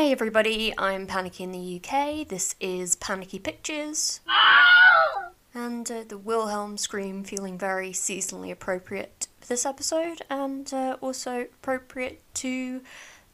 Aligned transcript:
Hi 0.00 0.06
everybody, 0.06 0.72
I'm 0.78 1.06
Panicky 1.06 1.44
in 1.44 1.52
the 1.52 1.76
UK. 1.78 2.26
This 2.26 2.54
is 2.58 2.96
Panicky 2.96 3.38
Pictures. 3.38 4.20
And 5.52 5.90
uh, 5.90 6.04
the 6.08 6.16
Wilhelm 6.16 6.78
scream 6.78 7.22
feeling 7.22 7.58
very 7.58 7.90
seasonally 7.90 8.50
appropriate 8.50 9.28
for 9.40 9.48
this 9.48 9.66
episode 9.66 10.22
and 10.30 10.72
uh, 10.72 10.96
also 11.02 11.42
appropriate 11.42 12.22
to 12.36 12.80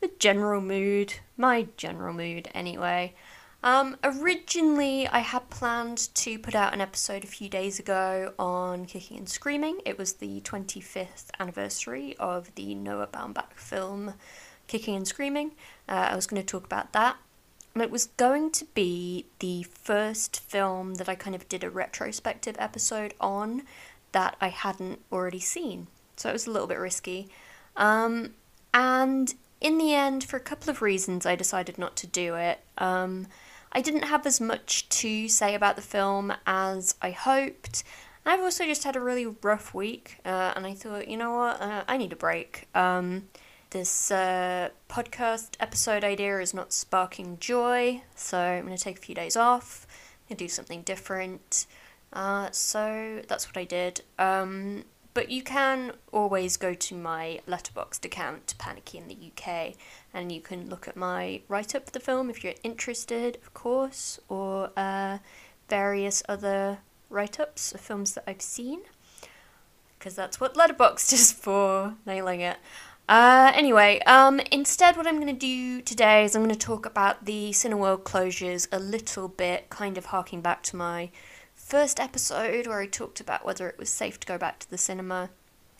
the 0.00 0.10
general 0.18 0.60
mood, 0.60 1.14
my 1.36 1.68
general 1.76 2.12
mood 2.12 2.48
anyway. 2.52 3.14
Um, 3.62 3.96
originally, 4.02 5.06
I 5.06 5.20
had 5.20 5.48
planned 5.50 6.12
to 6.16 6.36
put 6.36 6.56
out 6.56 6.74
an 6.74 6.80
episode 6.80 7.22
a 7.22 7.28
few 7.28 7.48
days 7.48 7.78
ago 7.78 8.34
on 8.40 8.86
Kicking 8.86 9.18
and 9.18 9.28
Screaming. 9.28 9.78
It 9.84 9.98
was 9.98 10.14
the 10.14 10.40
25th 10.40 11.26
anniversary 11.38 12.16
of 12.18 12.52
the 12.56 12.74
Noah 12.74 13.06
Baumbach 13.06 13.54
film 13.54 14.14
Kicking 14.66 14.96
and 14.96 15.06
Screaming. 15.06 15.52
Uh, 15.88 16.08
I 16.10 16.16
was 16.16 16.26
going 16.26 16.42
to 16.42 16.46
talk 16.46 16.64
about 16.64 16.92
that. 16.92 17.16
It 17.74 17.90
was 17.90 18.06
going 18.06 18.50
to 18.52 18.64
be 18.74 19.26
the 19.38 19.64
first 19.64 20.40
film 20.40 20.94
that 20.94 21.08
I 21.08 21.14
kind 21.14 21.36
of 21.36 21.48
did 21.48 21.62
a 21.62 21.70
retrospective 21.70 22.56
episode 22.58 23.12
on 23.20 23.62
that 24.12 24.36
I 24.40 24.48
hadn't 24.48 25.00
already 25.12 25.40
seen. 25.40 25.88
So 26.16 26.30
it 26.30 26.32
was 26.32 26.46
a 26.46 26.50
little 26.50 26.68
bit 26.68 26.78
risky. 26.78 27.28
Um, 27.76 28.34
and 28.72 29.34
in 29.60 29.76
the 29.78 29.94
end, 29.94 30.24
for 30.24 30.36
a 30.36 30.40
couple 30.40 30.70
of 30.70 30.80
reasons, 30.80 31.26
I 31.26 31.34
decided 31.36 31.76
not 31.76 31.96
to 31.96 32.06
do 32.06 32.34
it. 32.34 32.60
Um, 32.78 33.26
I 33.72 33.82
didn't 33.82 34.04
have 34.04 34.26
as 34.26 34.40
much 34.40 34.88
to 34.88 35.28
say 35.28 35.54
about 35.54 35.76
the 35.76 35.82
film 35.82 36.32
as 36.46 36.94
I 37.02 37.10
hoped. 37.10 37.84
I've 38.24 38.40
also 38.40 38.64
just 38.64 38.84
had 38.84 38.96
a 38.96 39.00
really 39.00 39.26
rough 39.26 39.74
week, 39.74 40.18
uh, 40.24 40.52
and 40.56 40.66
I 40.66 40.74
thought, 40.74 41.08
you 41.08 41.16
know 41.16 41.32
what, 41.36 41.60
uh, 41.60 41.84
I 41.86 41.96
need 41.96 42.12
a 42.12 42.16
break. 42.16 42.68
Um, 42.74 43.28
this 43.70 44.10
uh, 44.10 44.70
podcast 44.88 45.56
episode 45.60 46.04
idea 46.04 46.40
is 46.40 46.54
not 46.54 46.72
sparking 46.72 47.38
joy, 47.40 48.02
so 48.14 48.38
I'm 48.38 48.64
going 48.64 48.76
to 48.76 48.82
take 48.82 48.98
a 48.98 49.00
few 49.00 49.14
days 49.14 49.36
off 49.36 49.86
and 50.28 50.38
do 50.38 50.48
something 50.48 50.82
different. 50.82 51.66
Uh, 52.12 52.48
so 52.52 53.22
that's 53.28 53.46
what 53.48 53.56
I 53.56 53.64
did. 53.64 54.02
Um, 54.18 54.84
but 55.14 55.30
you 55.30 55.42
can 55.42 55.92
always 56.12 56.56
go 56.56 56.74
to 56.74 56.94
my 56.94 57.40
Letterboxd 57.48 58.04
account, 58.04 58.54
Panicky 58.58 58.98
in 58.98 59.08
the 59.08 59.16
UK, 59.32 59.74
and 60.12 60.30
you 60.30 60.40
can 60.40 60.68
look 60.68 60.86
at 60.86 60.96
my 60.96 61.40
write 61.48 61.74
up 61.74 61.86
for 61.86 61.92
the 61.92 62.00
film 62.00 62.28
if 62.30 62.44
you're 62.44 62.54
interested, 62.62 63.36
of 63.36 63.54
course, 63.54 64.20
or 64.28 64.70
uh, 64.76 65.18
various 65.68 66.22
other 66.28 66.78
write 67.08 67.40
ups 67.40 67.72
of 67.72 67.80
films 67.80 68.12
that 68.12 68.24
I've 68.26 68.42
seen. 68.42 68.80
Because 69.98 70.14
that's 70.14 70.38
what 70.38 70.54
Letterboxd 70.54 71.12
is 71.14 71.32
for, 71.32 71.94
nailing 72.04 72.42
it. 72.42 72.58
Uh, 73.08 73.52
anyway, 73.54 74.00
um, 74.00 74.40
instead, 74.50 74.96
what 74.96 75.06
I'm 75.06 75.20
going 75.20 75.28
to 75.28 75.32
do 75.32 75.80
today 75.80 76.24
is 76.24 76.34
I'm 76.34 76.42
going 76.42 76.54
to 76.54 76.58
talk 76.58 76.86
about 76.86 77.24
the 77.24 77.50
Cineworld 77.50 78.02
closures 78.02 78.66
a 78.72 78.80
little 78.80 79.28
bit, 79.28 79.70
kind 79.70 79.96
of 79.96 80.06
harking 80.06 80.40
back 80.40 80.64
to 80.64 80.76
my 80.76 81.10
first 81.54 82.00
episode 82.00 82.66
where 82.66 82.80
I 82.80 82.86
talked 82.86 83.20
about 83.20 83.44
whether 83.44 83.68
it 83.68 83.78
was 83.78 83.90
safe 83.90 84.18
to 84.20 84.26
go 84.26 84.38
back 84.38 84.58
to 84.60 84.70
the 84.70 84.78
cinema. 84.78 85.30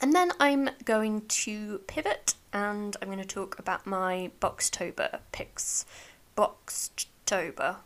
And 0.00 0.12
then 0.12 0.30
I'm 0.38 0.70
going 0.84 1.22
to 1.22 1.78
pivot 1.88 2.34
and 2.52 2.96
I'm 3.02 3.08
going 3.08 3.18
to 3.18 3.24
talk 3.24 3.58
about 3.58 3.86
my 3.86 4.30
Boxtober 4.40 5.18
picks. 5.33 5.84
Boxtober. 6.36 7.77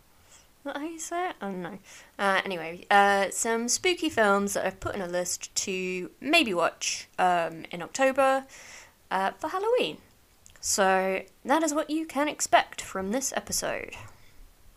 What 0.62 0.76
how 0.76 0.84
you 0.84 0.98
say 0.98 1.30
it? 1.30 1.36
I 1.40 1.46
don't 1.46 1.62
know. 1.62 1.78
Uh, 2.18 2.42
anyway, 2.44 2.84
uh, 2.90 3.30
some 3.30 3.68
spooky 3.68 4.10
films 4.10 4.52
that 4.52 4.66
I've 4.66 4.80
put 4.80 4.94
in 4.94 5.00
a 5.00 5.06
list 5.06 5.54
to 5.54 6.10
maybe 6.20 6.52
watch 6.52 7.08
um, 7.18 7.64
in 7.70 7.80
October 7.80 8.44
uh, 9.10 9.32
for 9.32 9.48
Halloween. 9.48 9.98
So 10.60 11.22
that 11.44 11.62
is 11.62 11.72
what 11.72 11.90
you 11.90 12.06
can 12.06 12.28
expect 12.28 12.82
from 12.82 13.12
this 13.12 13.32
episode. 13.34 13.94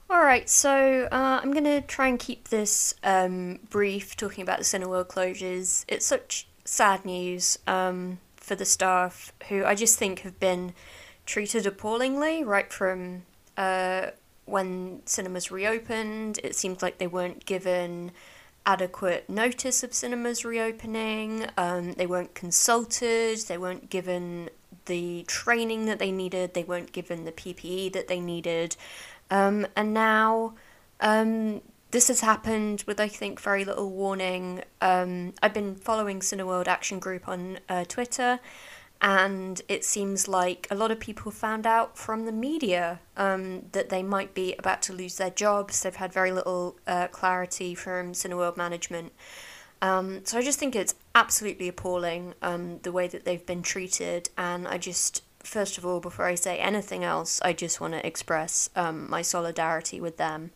Alright, 0.10 0.50
so 0.50 1.08
uh, 1.12 1.40
I'm 1.42 1.52
going 1.52 1.64
to 1.64 1.82
try 1.82 2.08
and 2.08 2.20
keep 2.20 2.50
this 2.50 2.94
um, 3.04 3.60
brief, 3.70 4.16
talking 4.16 4.44
about 4.44 4.60
the 4.60 4.64
Cineworld 4.64 5.08
closures. 5.08 5.86
It's 5.88 6.06
such 6.06 6.48
sad 6.66 7.04
news 7.04 7.58
um, 7.68 8.20
for 8.38 8.56
the 8.56 8.66
staff, 8.66 9.34
who 9.50 9.66
I 9.66 9.76
just 9.76 9.98
think 9.98 10.20
have 10.20 10.40
been 10.40 10.74
treated 11.26 11.66
appallingly 11.66 12.44
right 12.44 12.72
from 12.72 13.24
uh, 13.58 14.08
when 14.46 15.02
cinemas 15.06 15.52
reopened. 15.52 16.40
It 16.44 16.56
seemed 16.56 16.82
like 16.82 16.98
they 16.98 17.08
weren't 17.08 17.46
given 17.46 18.12
adequate 18.66 19.30
notice 19.30 19.84
of 19.84 19.94
cinemas 19.94 20.46
reopening, 20.46 21.48
um, 21.58 21.94
they 21.94 22.08
weren't 22.08 22.34
consulted, 22.34 23.40
they 23.48 23.58
weren't 23.58 23.90
given 23.90 24.50
the 24.86 25.24
training 25.28 25.86
that 25.86 26.00
they 26.00 26.12
needed, 26.12 26.54
they 26.54 26.64
weren't 26.64 26.92
given 26.92 27.26
the 27.26 27.32
PPE 27.32 27.94
that 27.94 28.08
they 28.08 28.20
needed. 28.20 28.76
Um, 29.30 29.68
and 29.76 29.94
now 29.94 30.54
um, 31.02 31.62
this 31.92 32.08
has 32.08 32.22
happened 32.22 32.84
with, 32.88 33.00
I 33.00 33.08
think, 33.08 33.40
very 33.40 33.66
little 33.66 33.90
warning. 33.90 34.64
Um, 34.82 35.34
I've 35.42 35.54
been 35.54 35.76
following 35.76 36.20
Cineworld 36.20 36.68
Action 36.68 37.00
Group 37.00 37.28
on 37.28 37.60
uh, 37.70 37.86
Twitter, 37.86 38.40
and 39.04 39.62
it 39.68 39.84
seems 39.84 40.30
like 40.30 40.66
a 40.72 40.76
lot 40.76 40.90
of 40.90 40.98
people 40.98 41.30
found 41.30 41.68
out 41.68 41.98
from 41.98 42.26
the 42.26 42.32
media 42.32 43.02
um, 43.18 43.64
that 43.74 43.90
they 43.90 44.02
might 44.02 44.34
be 44.34 44.56
about 44.58 44.82
to 44.84 44.94
lose 44.94 45.18
their 45.18 45.30
jobs. 45.30 45.84
They've 45.84 45.94
had 45.94 46.14
very 46.14 46.32
little 46.32 46.78
uh, 46.88 47.10
clarity 47.10 47.76
from 47.76 48.14
Cineworld 48.14 48.56
management. 48.56 49.12
Um, 49.82 50.24
so 50.24 50.38
I 50.38 50.42
just 50.42 50.58
think 50.58 50.74
it's 50.74 50.96
absolutely 51.14 51.68
appalling 51.68 52.34
um, 52.42 52.80
the 52.84 52.94
way 52.94 53.10
that 53.10 53.26
they've 53.26 53.46
been 53.46 53.62
treated, 53.62 54.30
and 54.38 54.66
I 54.66 54.78
just 54.78 55.22
first 55.44 55.78
of 55.78 55.86
all, 55.86 56.00
before 56.00 56.26
I 56.26 56.36
say 56.36 56.58
anything 56.58 57.04
else, 57.04 57.42
I 57.42 57.52
just 57.52 57.82
want 57.82 57.94
to 57.94 58.08
express 58.08 58.70
um, 58.78 59.10
my 59.10 59.22
solidarity 59.22 60.00
with 60.00 60.16
them 60.16 60.52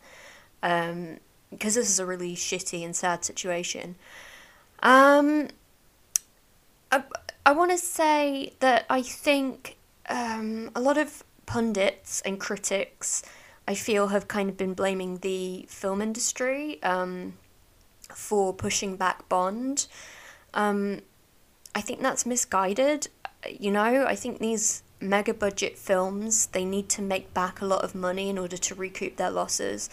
because 0.62 0.88
um, 0.90 1.18
this 1.50 1.76
is 1.76 1.98
a 1.98 2.06
really 2.06 2.34
shitty 2.34 2.82
and 2.82 2.96
sad 2.96 3.26
situation. 3.26 3.96
Um, 4.82 5.48
I, 7.48 7.52
want 7.52 7.70
to 7.70 7.78
say 7.78 8.52
that 8.60 8.86
I 8.90 9.02
think 9.02 9.76
um, 10.08 10.70
a 10.74 10.80
lot 10.80 10.98
of 10.98 11.24
pundits 11.46 12.20
and 12.22 12.38
critics, 12.38 13.22
I 13.66 13.74
feel, 13.74 14.08
have 14.08 14.28
kind 14.28 14.48
of 14.48 14.56
been 14.56 14.74
blaming 14.74 15.18
the 15.18 15.66
film 15.68 16.02
industry 16.02 16.82
um, 16.82 17.34
for 18.14 18.52
pushing 18.52 18.96
back 18.96 19.28
Bond. 19.28 19.86
Um, 20.54 21.00
I 21.74 21.80
think 21.80 22.00
that's 22.02 22.26
misguided 22.26 23.08
you 23.46 23.70
know, 23.70 24.04
I 24.06 24.14
think 24.14 24.38
these 24.38 24.82
mega 25.00 25.32
budget 25.32 25.78
films 25.78 26.46
they 26.46 26.64
need 26.64 26.88
to 26.88 27.02
make 27.02 27.32
back 27.32 27.60
a 27.60 27.64
lot 27.64 27.84
of 27.84 27.94
money 27.94 28.28
in 28.28 28.36
order 28.36 28.56
to 28.56 28.74
recoup 28.74 29.16
their 29.16 29.30
losses 29.30 29.88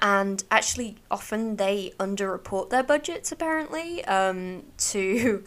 and 0.00 0.42
actually 0.50 0.96
often 1.12 1.54
they 1.54 1.92
underreport 2.00 2.68
their 2.68 2.82
budgets 2.82 3.30
apparently 3.30 4.04
um, 4.06 4.64
to 4.76 5.44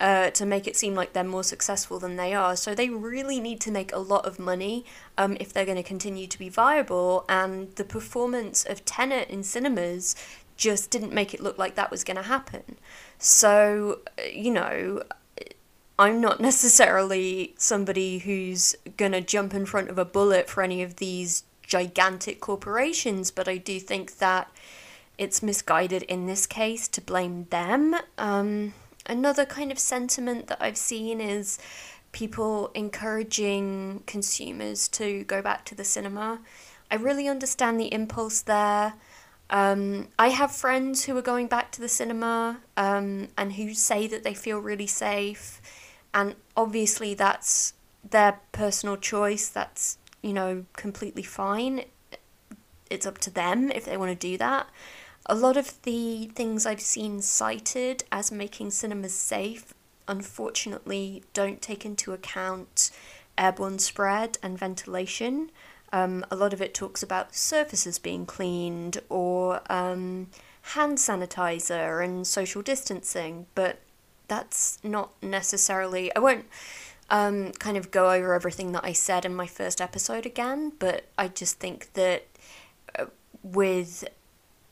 uh, 0.00 0.30
to 0.30 0.44
make 0.44 0.66
it 0.66 0.76
seem 0.76 0.94
like 0.94 1.12
they're 1.12 1.24
more 1.24 1.44
successful 1.44 1.98
than 1.98 2.16
they 2.16 2.34
are. 2.34 2.56
So 2.56 2.74
they 2.74 2.88
really 2.88 3.40
need 3.40 3.60
to 3.62 3.70
make 3.70 3.92
a 3.92 3.98
lot 3.98 4.26
of 4.26 4.38
money 4.38 4.84
um, 5.16 5.36
if 5.40 5.52
they're 5.52 5.64
going 5.64 5.76
to 5.76 5.82
continue 5.82 6.26
to 6.26 6.38
be 6.38 6.48
viable. 6.48 7.24
And 7.28 7.74
the 7.76 7.84
performance 7.84 8.64
of 8.64 8.84
Tenet 8.84 9.28
in 9.30 9.42
cinemas 9.42 10.16
just 10.56 10.90
didn't 10.90 11.12
make 11.12 11.34
it 11.34 11.40
look 11.40 11.58
like 11.58 11.74
that 11.74 11.90
was 11.90 12.04
going 12.04 12.16
to 12.16 12.22
happen. 12.22 12.76
So 13.18 14.00
uh, 14.18 14.22
you 14.32 14.50
know 14.50 15.02
I'm 15.98 16.20
not 16.20 16.40
necessarily 16.50 17.54
somebody 17.56 18.18
who's 18.18 18.74
gonna 18.96 19.20
jump 19.20 19.54
in 19.54 19.66
front 19.66 19.90
of 19.90 19.98
a 19.98 20.04
bullet 20.04 20.48
for 20.48 20.62
any 20.62 20.82
of 20.82 20.96
these 20.96 21.44
gigantic 21.62 22.40
corporations, 22.40 23.30
but 23.30 23.48
I 23.48 23.56
do 23.56 23.80
think 23.80 24.18
that 24.18 24.50
it's 25.16 25.42
misguided 25.42 26.02
in 26.02 26.26
this 26.26 26.46
case 26.46 26.88
to 26.88 27.00
blame 27.00 27.46
them. 27.50 27.94
Um, 28.18 28.74
another 29.06 29.44
kind 29.44 29.70
of 29.72 29.78
sentiment 29.78 30.46
that 30.48 30.58
I've 30.60 30.76
seen 30.76 31.20
is 31.20 31.58
people 32.12 32.70
encouraging 32.74 34.02
consumers 34.06 34.88
to 34.88 35.24
go 35.24 35.42
back 35.42 35.64
to 35.66 35.74
the 35.74 35.84
cinema. 35.84 36.40
I 36.90 36.96
really 36.96 37.28
understand 37.28 37.80
the 37.80 37.92
impulse 37.92 38.42
there. 38.42 38.94
Um, 39.50 40.08
I 40.18 40.28
have 40.28 40.52
friends 40.52 41.04
who 41.04 41.16
are 41.16 41.22
going 41.22 41.48
back 41.48 41.70
to 41.72 41.80
the 41.80 41.88
cinema 41.88 42.60
um, 42.76 43.28
and 43.36 43.54
who 43.54 43.74
say 43.74 44.06
that 44.06 44.24
they 44.24 44.34
feel 44.34 44.58
really 44.58 44.86
safe 44.86 45.60
and 46.14 46.36
obviously 46.56 47.12
that's 47.14 47.74
their 48.08 48.40
personal 48.52 48.96
choice 48.96 49.48
that's 49.48 49.98
you 50.22 50.32
know 50.32 50.64
completely 50.74 51.22
fine 51.22 51.84
it's 52.88 53.06
up 53.06 53.18
to 53.18 53.30
them 53.30 53.70
if 53.72 53.84
they 53.84 53.96
want 53.96 54.10
to 54.10 54.28
do 54.28 54.38
that 54.38 54.68
a 55.26 55.34
lot 55.34 55.56
of 55.56 55.80
the 55.82 56.26
things 56.34 56.66
i've 56.66 56.80
seen 56.80 57.20
cited 57.20 58.04
as 58.12 58.30
making 58.30 58.70
cinemas 58.70 59.14
safe 59.14 59.74
unfortunately 60.08 61.22
don't 61.32 61.62
take 61.62 61.84
into 61.84 62.12
account 62.12 62.90
airborne 63.36 63.78
spread 63.78 64.38
and 64.42 64.58
ventilation. 64.58 65.50
Um, 65.92 66.24
a 66.30 66.36
lot 66.36 66.52
of 66.52 66.60
it 66.60 66.74
talks 66.74 67.02
about 67.02 67.34
surfaces 67.34 67.98
being 67.98 68.26
cleaned 68.26 68.98
or 69.08 69.60
um, 69.70 70.28
hand 70.62 70.98
sanitizer 70.98 72.04
and 72.04 72.26
social 72.26 72.62
distancing 72.62 73.46
but 73.54 73.78
that's 74.26 74.78
not 74.82 75.10
necessarily 75.22 76.14
I 76.16 76.18
won't 76.18 76.46
um, 77.10 77.52
kind 77.52 77.76
of 77.76 77.90
go 77.90 78.10
over 78.10 78.32
everything 78.34 78.72
that 78.72 78.84
I 78.84 78.92
said 78.92 79.24
in 79.24 79.34
my 79.34 79.46
first 79.46 79.80
episode 79.80 80.24
again, 80.24 80.72
but 80.78 81.04
I 81.18 81.28
just 81.28 81.60
think 81.60 81.92
that 81.92 82.26
uh, 82.98 83.06
with 83.42 84.04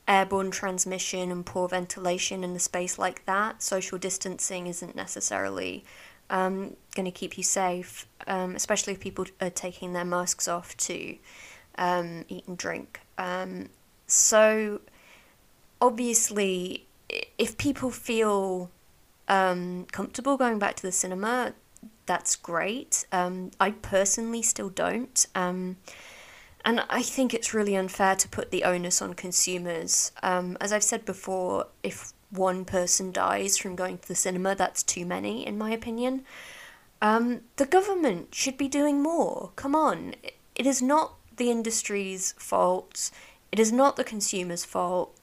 airborne 0.09 0.51
transmission 0.51 1.31
and 1.31 1.47
poor 1.47 1.69
ventilation 1.69 2.43
in 2.45 2.55
a 2.57 2.59
space 2.59 2.99
like 2.99 3.25
that, 3.27 3.63
social 3.63 3.99
distancing 3.99 4.67
isn't 4.67 4.97
necessarily 4.97 5.85
um, 6.31 6.77
going 6.95 7.05
to 7.05 7.11
keep 7.11 7.37
you 7.37 7.45
safe, 7.45 8.07
um, 8.27 8.57
especially 8.57 8.95
if 8.95 9.01
people 9.01 9.27
are 9.41 9.51
taking 9.51 9.93
their 9.93 10.05
masks 10.05 10.49
off 10.49 10.77
to 10.79 11.17
um, 11.79 12.25
eat 12.29 12.47
and 12.47 12.59
drink. 12.59 13.01
Um, 13.19 13.69
so, 14.07 14.81
obviously, 15.81 16.87
if 17.39 17.57
people 17.59 17.91
feel 17.91 18.71
um, 19.29 19.87
comfortable 19.93 20.37
going 20.37 20.59
back 20.59 20.77
to 20.77 20.83
the 20.83 20.93
cinema, 20.93 21.55
that's 22.07 22.35
great. 22.37 23.07
Um, 23.13 23.51
I 23.61 23.71
personally 23.71 24.43
still 24.43 24.71
don't. 24.71 25.27
And 26.65 26.85
I 26.89 27.03
think 27.03 27.35
it's 27.35 27.55
really 27.55 27.75
unfair 27.75 28.15
to 28.17 28.29
put 28.29 28.51
the 28.51 28.65
onus 28.65 29.03
on 29.03 29.15
consumers. 29.15 30.13
Um, 30.23 30.57
as 30.61 30.73
I've 30.73 30.85
said 30.85 31.05
before, 31.05 31.67
if 31.83 32.13
one 32.31 32.65
person 32.65 33.13
dies 33.13 33.59
from 33.59 33.77
going 33.77 33.99
to 33.99 34.09
the 34.09 34.15
cinema, 34.15 34.55
that's 34.55 34.83
too 34.83 35.05
many, 35.05 35.47
in 35.47 35.59
my 35.59 35.71
opinion. 35.71 36.25
Um, 37.03 37.41
the 37.57 37.67
government 37.67 38.35
should 38.35 38.57
be 38.57 38.69
doing 38.69 39.03
more. 39.03 39.51
Come 39.57 39.75
on. 39.75 40.15
It 40.55 40.67
is 40.67 40.81
not 40.81 41.17
the 41.37 41.51
industry's 41.51 42.33
fault, 42.39 43.11
it 43.51 43.59
is 43.59 43.73
not 43.73 43.97
the 43.97 44.05
consumer's 44.05 44.65
fault. 44.65 45.17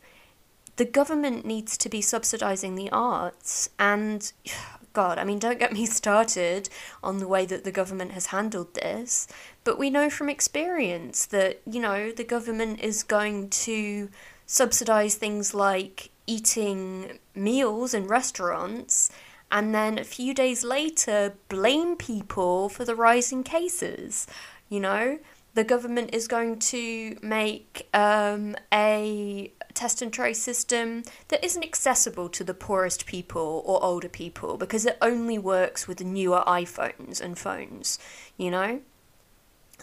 The 0.76 0.86
government 0.86 1.46
needs 1.46 1.78
to 1.78 1.90
be 1.90 2.02
subsidising 2.02 2.76
the 2.76 2.90
arts, 2.92 3.70
and 3.80 4.32
God, 4.94 5.18
I 5.18 5.24
mean, 5.24 5.40
don't 5.40 5.60
get 5.60 5.72
me 5.72 5.86
started 6.02 6.70
on 7.04 7.20
the 7.20 7.28
way 7.28 7.46
that 7.46 7.64
the 7.64 7.72
government 7.72 8.12
has 8.12 8.28
handled 8.28 8.74
this, 8.74 9.28
but 9.70 9.78
we 9.78 9.92
know 9.92 10.10
from 10.10 10.30
experience 10.30 11.28
that, 11.28 11.62
you 11.64 11.80
know, 11.80 12.12
the 12.12 12.24
government 12.24 12.80
is 12.80 13.04
going 13.04 13.48
to 13.52 14.10
subsidise 14.48 15.14
things 15.14 15.54
like 15.54 16.10
eating 16.26 17.20
meals 17.36 17.94
in 17.94 18.08
restaurants 18.08 19.12
and 19.52 19.76
then 19.76 20.00
a 20.00 20.04
few 20.04 20.34
days 20.34 20.64
later 20.64 21.36
blame 21.50 21.96
people 21.96 22.68
for 22.68 22.84
the 22.84 22.96
rising 22.96 23.44
cases. 23.44 24.26
You 24.70 24.80
know, 24.80 25.20
the 25.54 25.64
government 25.64 26.16
is 26.16 26.28
going 26.28 26.58
to 26.74 27.16
make 27.22 27.88
um, 27.94 28.56
a 28.74 29.54
test 29.76 30.02
and 30.02 30.12
trace 30.12 30.42
system 30.42 31.04
that 31.28 31.46
isn't 31.46 31.64
accessible 31.64 32.28
to 32.30 32.44
the 32.44 32.56
poorest 32.56 33.06
people 33.06 33.62
or 33.68 33.84
older 33.84 34.10
people 34.10 34.58
because 34.58 34.88
it 34.88 34.98
only 35.00 35.38
works 35.38 35.88
with 35.88 36.00
the 36.00 36.04
newer 36.04 36.42
iPhones 36.48 37.22
and 37.22 37.38
phones, 37.38 38.00
you 38.36 38.50
know? 38.50 38.82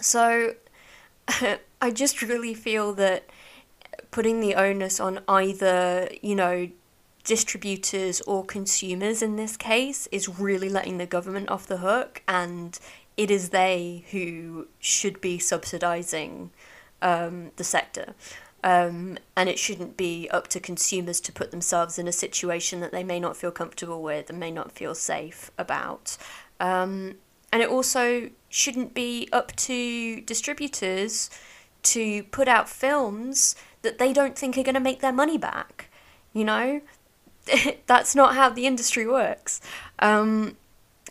So 0.01 0.55
I 1.81 1.91
just 1.93 2.23
really 2.23 2.55
feel 2.55 2.93
that 2.95 3.29
putting 4.11 4.41
the 4.41 4.55
onus 4.55 5.01
on 5.01 5.21
either, 5.29 6.09
you 6.23 6.35
know, 6.35 6.69
distributors 7.25 8.21
or 8.23 8.45
consumers 8.45 9.21
in 9.21 9.37
this 9.37 9.57
case 9.57 10.07
is 10.13 10.39
really 10.39 10.69
letting 10.69 10.99
the 10.99 11.07
government 11.07 11.51
off 11.51 11.67
the 11.67 11.79
hook 11.79 12.23
and 12.29 12.79
it 13.17 13.31
is 13.31 13.49
they 13.49 14.05
who 14.13 14.69
should 14.79 15.21
be 15.21 15.39
subsidizing 15.39 16.51
um, 17.03 17.51
the 17.57 17.65
sector. 17.65 18.15
Um, 18.63 19.19
and 19.37 19.49
it 19.49 19.59
shouldn't 19.59 19.97
be 19.97 20.29
up 20.31 20.49
to 20.49 20.61
consumers 20.61 21.21
to 21.21 21.33
put 21.33 21.51
themselves 21.51 21.99
in 21.99 22.09
a 22.09 22.13
situation 22.13 22.81
that 22.81 22.91
they 22.91 23.05
may 23.05 23.21
not 23.21 23.37
feel 23.37 23.53
comfortable 23.53 24.03
with 24.03 24.29
and 24.29 24.41
may 24.41 24.51
not 24.51 24.73
feel 24.73 24.95
safe 24.95 25.51
about. 25.59 26.17
Um, 26.59 27.17
and 27.57 27.63
it 27.63 27.71
also 27.71 28.29
shouldn't 28.51 28.93
be 28.93 29.31
up 29.33 29.57
to 29.57 30.21
distributors 30.21 31.31
to 31.83 32.23
put 32.25 32.49
out 32.49 32.69
films 32.69 33.57
that 33.81 33.97
they 33.97 34.13
don't 34.13 34.37
think 34.37 34.59
are 34.59 34.63
going 34.63 34.75
to 34.75 34.81
make 34.81 35.01
their 35.01 35.11
money 35.11 35.39
back. 35.39 35.89
You 36.35 36.45
know, 36.45 36.83
that's 37.87 38.15
not 38.15 38.35
how 38.35 38.51
the 38.51 38.67
industry 38.67 39.07
works. 39.07 39.63
Um, 40.01 40.59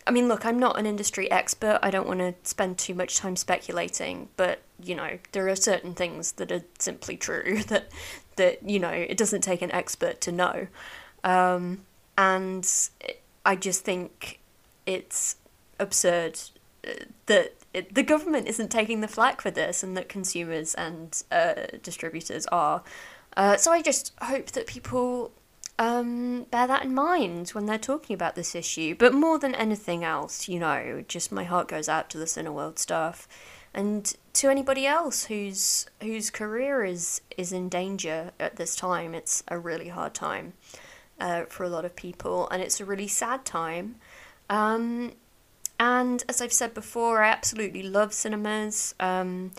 I 0.06 0.12
mean, 0.12 0.28
look, 0.28 0.46
I'm 0.46 0.60
not 0.60 0.78
an 0.78 0.86
industry 0.86 1.28
expert. 1.32 1.80
I 1.82 1.90
don't 1.90 2.06
want 2.06 2.20
to 2.20 2.32
spend 2.44 2.78
too 2.78 2.94
much 2.94 3.16
time 3.16 3.34
speculating, 3.34 4.28
but 4.36 4.60
you 4.80 4.94
know, 4.94 5.18
there 5.32 5.48
are 5.48 5.56
certain 5.56 5.94
things 5.94 6.30
that 6.30 6.52
are 6.52 6.62
simply 6.78 7.16
true 7.16 7.64
that 7.66 7.90
that 8.36 8.62
you 8.62 8.78
know 8.78 8.90
it 8.90 9.16
doesn't 9.16 9.40
take 9.40 9.62
an 9.62 9.72
expert 9.72 10.20
to 10.20 10.30
know, 10.30 10.68
um, 11.24 11.82
and 12.16 12.88
I 13.44 13.56
just 13.56 13.84
think 13.84 14.38
it's 14.86 15.34
absurd 15.78 16.38
uh, 16.86 16.90
that 17.26 17.54
it, 17.72 17.94
the 17.94 18.02
government 18.02 18.48
isn't 18.48 18.70
taking 18.70 19.00
the 19.00 19.08
flak 19.08 19.40
for 19.40 19.50
this, 19.50 19.82
and 19.82 19.96
that 19.96 20.08
consumers 20.08 20.74
and 20.74 21.22
uh, 21.30 21.66
distributors 21.82 22.46
are. 22.46 22.82
Uh, 23.36 23.56
so 23.56 23.70
I 23.70 23.82
just 23.82 24.12
hope 24.22 24.52
that 24.52 24.66
people 24.66 25.32
um, 25.78 26.46
bear 26.50 26.66
that 26.66 26.84
in 26.84 26.94
mind 26.94 27.50
when 27.50 27.66
they're 27.66 27.78
talking 27.78 28.14
about 28.14 28.34
this 28.34 28.54
issue. 28.54 28.94
But 28.98 29.12
more 29.12 29.38
than 29.38 29.54
anything 29.54 30.04
else, 30.04 30.48
you 30.48 30.58
know, 30.58 31.04
just 31.06 31.30
my 31.30 31.44
heart 31.44 31.68
goes 31.68 31.88
out 31.88 32.08
to 32.10 32.18
the 32.18 32.24
Cineworld 32.24 32.78
staff 32.78 33.28
and 33.74 34.14
to 34.32 34.48
anybody 34.48 34.86
else 34.86 35.26
whose 35.26 35.86
whose 36.00 36.30
career 36.30 36.82
is 36.82 37.20
is 37.36 37.52
in 37.52 37.68
danger 37.68 38.30
at 38.40 38.56
this 38.56 38.74
time. 38.74 39.14
It's 39.14 39.44
a 39.48 39.58
really 39.58 39.88
hard 39.88 40.14
time 40.14 40.54
uh, 41.20 41.44
for 41.44 41.64
a 41.64 41.68
lot 41.68 41.84
of 41.84 41.94
people, 41.94 42.48
and 42.48 42.62
it's 42.62 42.80
a 42.80 42.84
really 42.84 43.08
sad 43.08 43.44
time. 43.44 43.96
Um, 44.48 45.12
and 45.78 46.24
as 46.28 46.40
I've 46.40 46.52
said 46.52 46.74
before, 46.74 47.22
I 47.22 47.28
absolutely 47.30 47.82
love 47.82 48.12
cinemas. 48.12 48.94
Um, 48.98 49.52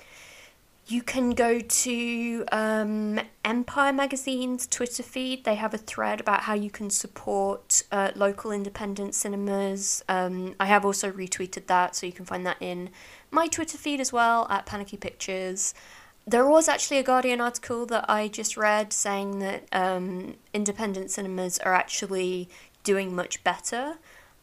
you 0.89 1.01
can 1.01 1.31
go 1.31 1.59
to 1.59 2.45
um, 2.51 3.19
Empire 3.43 3.91
Magazine's 3.91 4.65
Twitter 4.65 5.03
feed. 5.03 5.43
They 5.43 5.55
have 5.55 5.73
a 5.73 5.77
thread 5.77 6.21
about 6.21 6.41
how 6.43 6.53
you 6.53 6.71
can 6.71 6.89
support 6.89 7.83
uh, 7.91 8.11
local 8.15 8.51
independent 8.51 9.13
cinemas. 9.13 10.03
Um, 10.07 10.55
I 10.61 10.67
have 10.67 10.85
also 10.85 11.11
retweeted 11.11 11.67
that, 11.67 11.95
so 11.95 12.05
you 12.05 12.13
can 12.13 12.23
find 12.23 12.45
that 12.45 12.57
in 12.61 12.89
my 13.31 13.47
Twitter 13.47 13.77
feed 13.77 13.99
as 13.99 14.13
well 14.13 14.47
at 14.49 14.65
Panicky 14.65 14.95
Pictures. 14.95 15.73
There 16.25 16.47
was 16.47 16.69
actually 16.69 16.99
a 16.99 17.03
Guardian 17.03 17.41
article 17.41 17.85
that 17.87 18.09
I 18.09 18.29
just 18.29 18.55
read 18.55 18.93
saying 18.93 19.39
that 19.39 19.65
um, 19.73 20.35
independent 20.53 21.11
cinemas 21.11 21.57
are 21.59 21.73
actually 21.73 22.49
doing 22.83 23.13
much 23.13 23.43
better 23.43 23.97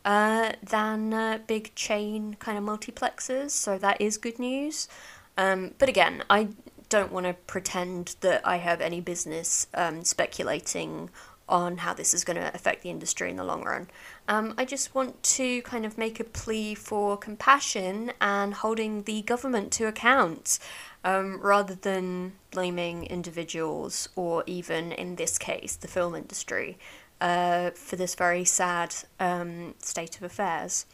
uh, 0.05 0.53
than 0.63 1.15
uh, 1.15 1.39
big 1.47 1.75
chain 1.75 2.35
kind 2.39 2.59
of 2.59 2.65
multiplexes, 2.65 3.51
so 3.51 3.79
that 3.79 4.01
is 4.01 4.19
good 4.19 4.39
news. 4.39 4.89
Um, 5.37 5.73
but 5.79 5.89
again, 5.89 6.23
I 6.31 6.49
don't 6.89 7.13
want 7.13 7.27
to 7.27 7.35
pretend 7.35 8.17
that 8.21 8.47
I 8.47 8.57
have 8.57 8.81
any 8.81 9.01
business 9.01 9.67
um, 9.75 10.05
speculating 10.05 11.11
on 11.49 11.79
how 11.79 11.93
this 11.93 12.15
is 12.15 12.25
going 12.25 12.37
to 12.37 12.55
affect 12.55 12.83
the 12.83 12.91
industry 12.91 13.31
in 13.31 13.37
the 13.37 13.45
long 13.45 13.63
run. 13.65 13.89
Um, 14.29 14.55
I 14.57 14.65
just 14.65 14.95
want 14.95 15.23
to 15.23 15.61
kind 15.63 15.85
of 15.85 15.99
make 15.99 16.19
a 16.19 16.25
plea 16.25 16.75
for 16.75 17.17
compassion 17.17 18.13
and 18.21 18.55
holding 18.55 19.03
the 19.03 19.23
government 19.23 19.71
to 19.73 19.87
account 19.87 20.59
um, 21.05 21.41
rather 21.43 21.75
than 21.75 22.33
blaming 22.51 23.05
individuals 23.05 24.09
or 24.17 24.43
even, 24.47 24.93
in 24.93 25.17
this 25.17 25.37
case, 25.37 25.77
the 25.77 25.89
film 25.89 26.15
industry 26.15 26.79
uh, 27.21 27.71
for 27.71 27.97
this 27.97 28.15
very 28.15 28.45
sad 28.45 28.95
um, 29.21 29.75
state 29.79 30.17
of 30.17 30.23
affairs. 30.23 30.87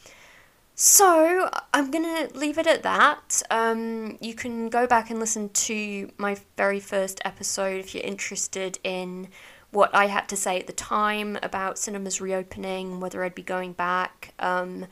So 0.75 1.51
I'm 1.75 1.91
gonna 1.91 2.29
leave 2.35 2.57
it 2.57 2.67
at 2.67 2.83
that. 2.85 3.43
Um, 3.51 4.17
you 4.21 4.35
can 4.35 4.71
go 4.71 4.87
back 4.87 5.11
and 5.11 5.21
listen 5.21 5.51
to 5.51 6.11
my 6.17 6.39
very 6.57 6.81
first 6.81 7.21
episode 7.25 7.81
if 7.81 7.95
you're 7.95 8.03
interested 8.05 8.79
in 8.83 9.29
what 9.73 9.95
I 9.95 10.07
had 10.07 10.29
to 10.31 10.37
say 10.37 10.59
at 10.59 10.67
the 10.67 10.73
time 10.73 11.39
about 11.43 11.79
cinemas 11.79 12.21
reopening, 12.21 12.99
whether 12.99 13.23
I'd 13.23 13.35
be 13.35 13.43
going 13.43 13.73
back. 13.75 14.33
Um, 14.39 14.87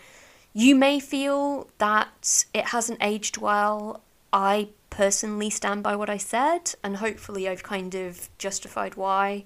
you 0.53 0.75
may 0.75 1.01
feel 1.01 1.69
that 1.79 2.45
it 2.53 2.67
hasn't 2.67 2.99
aged 3.03 3.39
well. 3.39 4.03
I 4.33 4.69
personally 4.91 5.51
stand 5.51 5.83
by 5.83 5.97
what 5.97 6.11
I 6.11 6.17
said, 6.17 6.75
and 6.83 6.97
hopefully 6.97 7.49
I've 7.49 7.63
kind 7.63 7.95
of 7.95 8.29
justified 8.39 8.95
why. 8.97 9.45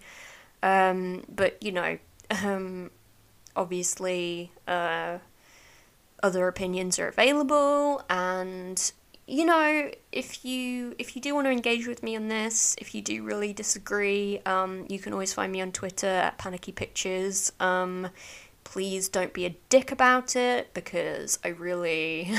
Um, 0.62 1.24
but 1.28 1.62
you 1.62 1.72
know, 1.72 1.98
um, 2.42 2.90
obviously. 3.56 4.52
Uh, 4.66 5.18
other 6.22 6.46
opinions 6.46 6.98
are 6.98 7.08
available 7.08 8.02
and 8.08 8.92
you 9.26 9.44
know 9.44 9.90
if 10.12 10.44
you 10.44 10.94
if 10.98 11.16
you 11.16 11.22
do 11.22 11.34
want 11.34 11.46
to 11.46 11.50
engage 11.50 11.86
with 11.86 12.02
me 12.02 12.16
on 12.16 12.28
this 12.28 12.76
if 12.78 12.94
you 12.94 13.02
do 13.02 13.22
really 13.22 13.52
disagree 13.52 14.40
um, 14.46 14.86
you 14.88 14.98
can 14.98 15.12
always 15.12 15.32
find 15.32 15.52
me 15.52 15.60
on 15.60 15.72
twitter 15.72 16.06
at 16.06 16.38
panicky 16.38 16.72
pictures 16.72 17.52
um, 17.60 18.08
please 18.64 19.08
don't 19.08 19.32
be 19.32 19.44
a 19.44 19.56
dick 19.68 19.90
about 19.90 20.36
it 20.36 20.72
because 20.74 21.38
i 21.44 21.48
really 21.48 22.30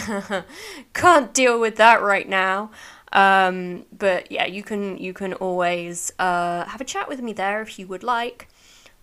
can't 0.94 1.34
deal 1.34 1.60
with 1.60 1.76
that 1.76 2.02
right 2.02 2.30
now 2.30 2.72
um, 3.14 3.86
but 3.98 4.32
yeah 4.32 4.46
you 4.46 4.64
can 4.64 4.98
you 4.98 5.14
can 5.14 5.34
always 5.34 6.12
uh, 6.20 6.66
have 6.66 6.82
a 6.82 6.86
chat 6.86 7.08
with 7.08 7.22
me 7.22 7.34
there 7.34 7.62
if 7.62 7.80
you 7.80 7.88
would 7.88 8.04
like 8.04 8.48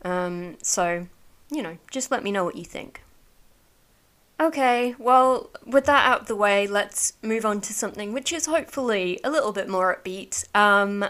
um, 0.02 0.56
so 0.62 1.06
you 1.50 1.62
know 1.62 1.78
just 1.90 2.10
let 2.10 2.22
me 2.22 2.30
know 2.30 2.44
what 2.44 2.56
you 2.56 2.64
think 2.64 3.02
Okay, 4.40 4.94
well, 4.98 5.50
with 5.66 5.84
that 5.84 6.08
out 6.08 6.22
of 6.22 6.26
the 6.26 6.34
way, 6.34 6.66
let's 6.66 7.12
move 7.20 7.44
on 7.44 7.60
to 7.60 7.74
something 7.74 8.14
which 8.14 8.32
is 8.32 8.46
hopefully 8.46 9.20
a 9.22 9.28
little 9.28 9.52
bit 9.52 9.68
more 9.68 9.94
upbeat. 9.94 10.44
Um, 10.56 11.04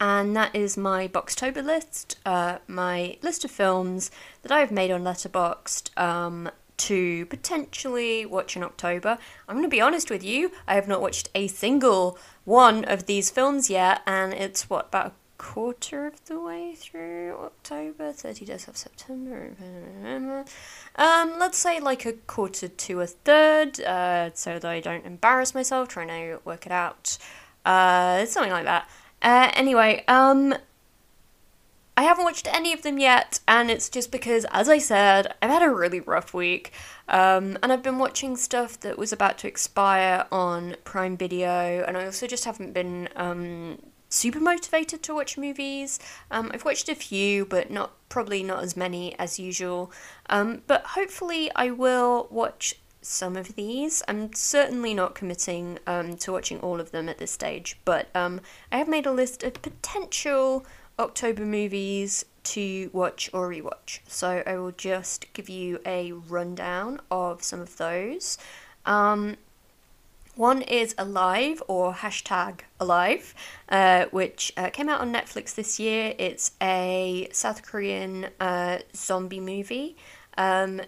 and 0.00 0.34
that 0.34 0.56
is 0.56 0.78
my 0.78 1.06
Boxtober 1.06 1.62
list, 1.62 2.18
uh, 2.24 2.58
my 2.66 3.18
list 3.20 3.44
of 3.44 3.50
films 3.50 4.10
that 4.40 4.50
I 4.50 4.60
have 4.60 4.72
made 4.72 4.90
on 4.90 5.04
Letterboxd 5.04 5.96
um, 5.96 6.50
to 6.88 7.26
potentially 7.26 8.26
watch 8.26 8.56
in 8.56 8.62
October. 8.62 9.18
I'm 9.48 9.56
going 9.56 9.64
to 9.64 9.68
be 9.68 9.80
honest 9.80 10.10
with 10.10 10.24
you, 10.24 10.50
I 10.66 10.74
have 10.74 10.88
not 10.88 11.00
watched 11.00 11.28
a 11.34 11.46
single 11.46 12.18
one 12.44 12.84
of 12.84 13.06
these 13.06 13.30
films 13.30 13.70
yet, 13.70 14.02
and 14.06 14.32
it's 14.32 14.68
what, 14.68 14.86
about 14.88 15.06
a 15.06 15.12
quarter 15.38 16.06
of 16.06 16.24
the 16.24 16.40
way 16.40 16.74
through 16.74 17.36
October, 17.36 18.12
30 18.12 18.44
days 18.44 18.68
of 18.68 18.76
September. 18.76 19.50
Um, 20.96 21.34
let's 21.38 21.58
say 21.58 21.80
like 21.80 22.04
a 22.04 22.12
quarter 22.12 22.68
to 22.68 23.00
a 23.00 23.06
third, 23.06 23.80
uh, 23.80 24.30
so 24.34 24.58
that 24.58 24.64
I 24.64 24.80
don't 24.80 25.06
embarrass 25.06 25.54
myself 25.54 25.88
trying 25.88 26.08
to 26.08 26.40
work 26.44 26.66
it 26.66 26.72
out. 26.72 27.18
Uh, 27.64 28.26
something 28.26 28.52
like 28.52 28.64
that. 28.64 28.88
Uh, 29.22 29.50
anyway, 29.54 30.04
um, 30.08 30.54
I 31.94 32.04
haven't 32.04 32.24
watched 32.24 32.48
any 32.52 32.72
of 32.72 32.82
them 32.82 32.98
yet, 32.98 33.40
and 33.46 33.70
it's 33.70 33.90
just 33.90 34.10
because, 34.10 34.46
as 34.50 34.68
I 34.68 34.78
said, 34.78 35.34
I've 35.42 35.50
had 35.50 35.62
a 35.62 35.70
really 35.70 36.00
rough 36.00 36.32
week. 36.32 36.72
Um, 37.08 37.58
and 37.62 37.70
I've 37.70 37.82
been 37.82 37.98
watching 37.98 38.36
stuff 38.36 38.80
that 38.80 38.96
was 38.96 39.12
about 39.12 39.36
to 39.38 39.48
expire 39.48 40.26
on 40.32 40.76
Prime 40.84 41.18
Video, 41.18 41.84
and 41.86 41.96
I 41.96 42.06
also 42.06 42.26
just 42.26 42.46
haven't 42.46 42.72
been 42.72 43.10
um, 43.14 43.78
super 44.08 44.40
motivated 44.40 45.02
to 45.02 45.14
watch 45.14 45.36
movies. 45.36 45.98
Um, 46.30 46.50
I've 46.54 46.64
watched 46.64 46.88
a 46.88 46.94
few, 46.94 47.44
but 47.44 47.70
not 47.70 47.92
probably 48.08 48.42
not 48.42 48.62
as 48.62 48.74
many 48.74 49.14
as 49.18 49.38
usual. 49.38 49.92
Um, 50.30 50.62
but 50.66 50.82
hopefully, 50.84 51.50
I 51.54 51.72
will 51.72 52.26
watch 52.30 52.76
some 53.02 53.36
of 53.36 53.54
these. 53.54 54.02
I'm 54.08 54.32
certainly 54.32 54.94
not 54.94 55.14
committing 55.14 55.78
um, 55.86 56.16
to 56.18 56.32
watching 56.32 56.60
all 56.60 56.80
of 56.80 56.92
them 56.92 57.08
at 57.08 57.18
this 57.18 57.32
stage, 57.32 57.78
but 57.84 58.08
um, 58.14 58.40
I 58.70 58.78
have 58.78 58.88
made 58.88 59.06
a 59.06 59.12
list 59.12 59.42
of 59.42 59.60
potential 59.60 60.64
October 60.98 61.44
movies 61.44 62.24
to 62.44 62.90
watch 62.92 63.30
or 63.32 63.48
rewatch. 63.48 64.00
So 64.06 64.42
I 64.46 64.56
will 64.56 64.72
just 64.72 65.32
give 65.32 65.48
you 65.48 65.80
a 65.86 66.12
rundown 66.12 67.00
of 67.10 67.42
some 67.42 67.60
of 67.60 67.76
those. 67.76 68.38
Um, 68.84 69.36
one 70.34 70.62
is 70.62 70.94
Alive 70.96 71.62
or 71.68 71.92
hashtag 71.92 72.60
Alive, 72.80 73.34
uh, 73.68 74.06
which 74.10 74.52
uh, 74.56 74.70
came 74.70 74.88
out 74.88 75.00
on 75.00 75.12
Netflix 75.12 75.54
this 75.54 75.78
year. 75.78 76.14
It's 76.18 76.52
a 76.60 77.28
South 77.32 77.62
Korean 77.62 78.28
uh, 78.40 78.78
zombie 78.96 79.40
movie. 79.40 79.96
Um, 80.38 80.80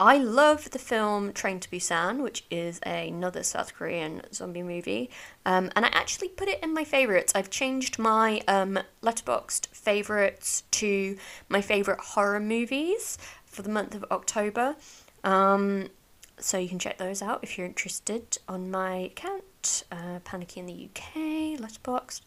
I 0.00 0.18
love 0.18 0.70
the 0.70 0.78
film 0.78 1.32
Train 1.32 1.58
to 1.58 1.68
Busan, 1.68 2.22
which 2.22 2.44
is 2.52 2.78
another 2.84 3.42
South 3.42 3.74
Korean 3.74 4.22
zombie 4.32 4.62
movie, 4.62 5.10
um, 5.44 5.72
and 5.74 5.84
I 5.84 5.88
actually 5.88 6.28
put 6.28 6.46
it 6.46 6.62
in 6.62 6.72
my 6.72 6.84
favorites. 6.84 7.32
I've 7.34 7.50
changed 7.50 7.98
my 7.98 8.40
um, 8.46 8.78
Letterboxd 9.02 9.66
favorites 9.68 10.62
to 10.72 11.16
my 11.48 11.60
favorite 11.60 11.98
horror 11.98 12.38
movies 12.38 13.18
for 13.44 13.62
the 13.62 13.70
month 13.70 13.96
of 13.96 14.04
October. 14.12 14.76
Um, 15.24 15.88
so 16.38 16.58
you 16.58 16.68
can 16.68 16.78
check 16.78 16.98
those 16.98 17.20
out 17.20 17.40
if 17.42 17.58
you're 17.58 17.66
interested 17.66 18.38
on 18.48 18.70
my 18.70 18.96
account, 18.96 19.82
uh, 19.90 20.20
Panicky 20.22 20.60
in 20.60 20.66
the 20.66 20.88
UK, 20.94 21.58
Letterboxd. 21.58 22.20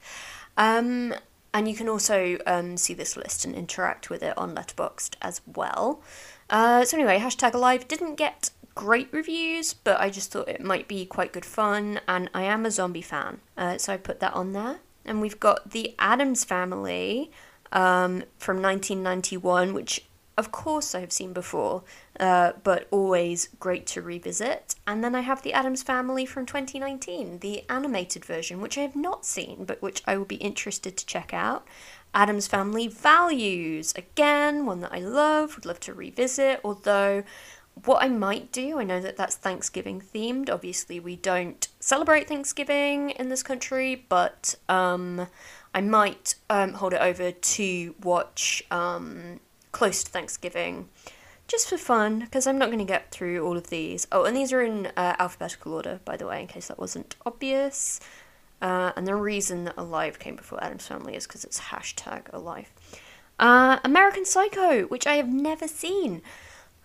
Um, 0.58 1.14
and 1.54 1.68
you 1.68 1.76
can 1.76 1.90
also 1.90 2.38
um, 2.46 2.78
see 2.78 2.94
this 2.94 3.18
list 3.18 3.46
and 3.46 3.56
interact 3.56 4.10
with 4.10 4.24
it 4.24 4.38
on 4.38 4.56
Letterboxd 4.56 5.16
as 5.22 5.42
well. 5.46 6.02
Uh, 6.52 6.84
so 6.84 6.98
anyway, 6.98 7.18
hashtag 7.18 7.54
alive 7.54 7.88
didn't 7.88 8.16
get 8.16 8.52
great 8.76 9.08
reviews, 9.12 9.74
but 9.74 10.00
I 10.00 10.10
just 10.10 10.32
thought 10.32 10.50
it 10.50 10.62
might 10.62 10.88
be 10.88 11.06
quite 11.06 11.32
good 11.32 11.46
fun, 11.46 12.02
and 12.08 12.30
I 12.34 12.44
am 12.44 12.66
a 12.66 12.72
zombie 12.72 13.02
fan, 13.02 13.40
uh, 13.58 13.78
so 13.78 13.94
I 13.94 13.98
put 13.98 14.20
that 14.20 14.34
on 14.34 14.52
there. 14.52 14.80
And 15.06 15.22
we've 15.22 15.40
got 15.40 15.72
the 15.72 15.96
Addams 15.98 16.44
Family 16.44 17.32
um, 17.72 18.24
from 18.38 18.62
1991, 18.62 19.74
which 19.74 20.06
of 20.38 20.52
course 20.52 20.96
I 20.96 21.00
have 21.02 21.12
seen 21.12 21.34
before, 21.34 21.84
uh, 22.20 22.54
but 22.64 22.88
always 22.92 23.50
great 23.60 23.86
to 23.88 24.02
revisit. 24.02 24.76
And 24.88 25.04
then 25.04 25.16
I 25.16 25.22
have 25.22 25.44
the 25.44 25.54
Addams 25.54 25.84
Family 25.84 26.26
from 26.26 26.46
2019, 26.46 27.40
the 27.40 27.64
animated 27.70 28.26
version, 28.26 28.62
which 28.62 28.78
I 28.78 28.82
have 28.82 28.96
not 28.96 29.26
seen, 29.26 29.66
but 29.66 29.82
which 29.82 30.02
I 30.06 30.18
will 30.18 30.26
be 30.26 30.38
interested 30.38 30.98
to 30.98 31.06
check 31.06 31.34
out. 31.34 31.68
Addams 32.14 32.48
Family 32.48 32.88
Values, 32.88 33.94
again, 33.96 34.66
one 34.66 34.82
that 34.82 34.92
I 34.92 35.00
love, 35.00 35.56
would 35.56 35.66
love 35.66 35.80
to 35.82 35.94
revisit, 35.94 36.60
although 36.64 37.24
what 37.86 38.04
I 38.04 38.10
might 38.10 38.52
do, 38.52 38.80
I 38.80 38.84
know 38.84 39.00
that 39.00 39.16
that's 39.16 39.36
Thanksgiving 39.36 40.02
themed. 40.02 40.50
Obviously, 40.50 41.00
we 41.00 41.16
don't 41.16 41.68
celebrate 41.80 42.28
Thanksgiving 42.28 43.12
in 43.12 43.30
this 43.30 43.44
country, 43.44 44.06
but 44.10 44.56
um, 44.68 45.28
I 45.74 45.80
might 45.80 46.36
um, 46.50 46.74
hold 46.74 46.94
it 46.94 47.02
over 47.02 47.32
to 47.32 47.96
watch 48.04 48.62
um, 48.72 49.40
close 49.72 50.04
to 50.04 50.12
Thanksgiving 50.12 50.90
just 51.48 51.70
for 51.70 51.78
fun, 51.78 52.20
because 52.20 52.48
I'm 52.48 52.58
not 52.58 52.68
going 52.68 52.80
to 52.80 52.86
get 52.86 53.12
through 53.12 53.46
all 53.46 53.58
of 53.58 53.70
these. 53.70 54.08
Oh, 54.12 54.24
and 54.24 54.36
these 54.36 54.54
are 54.54 54.62
in 54.62 54.88
uh, 54.98 55.16
alphabetical 55.20 55.74
order, 55.74 56.00
by 56.06 56.16
the 56.16 56.26
way, 56.26 56.42
in 56.42 56.48
case 56.48 56.68
that 56.68 56.80
wasn't 56.80 57.16
obvious. 57.26 58.00
Uh, 58.62 58.92
and 58.96 59.08
the 59.08 59.16
reason 59.16 59.64
that 59.66 59.74
Alive 59.78 60.20
came 60.20 60.36
before 60.36 60.64
Addams 60.64 60.88
Family 60.88 61.16
is 61.16 61.26
because 61.26 61.44
it's 61.44 61.60
hashtag 61.60 62.32
Alive. 62.32 62.72
Uh, 63.40 63.80
American 63.84 64.24
Psycho, 64.24 64.84
which 64.84 65.08
I 65.08 65.16
have 65.16 65.30
never 65.30 65.68
seen. 65.68 66.22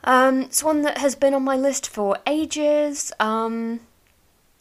Um, 0.04 0.42
it's 0.42 0.64
one 0.64 0.82
that 0.82 0.98
has 0.98 1.14
been 1.14 1.34
on 1.34 1.42
my 1.42 1.56
list 1.56 1.88
for 1.88 2.18
ages. 2.26 3.12
Um, 3.20 3.80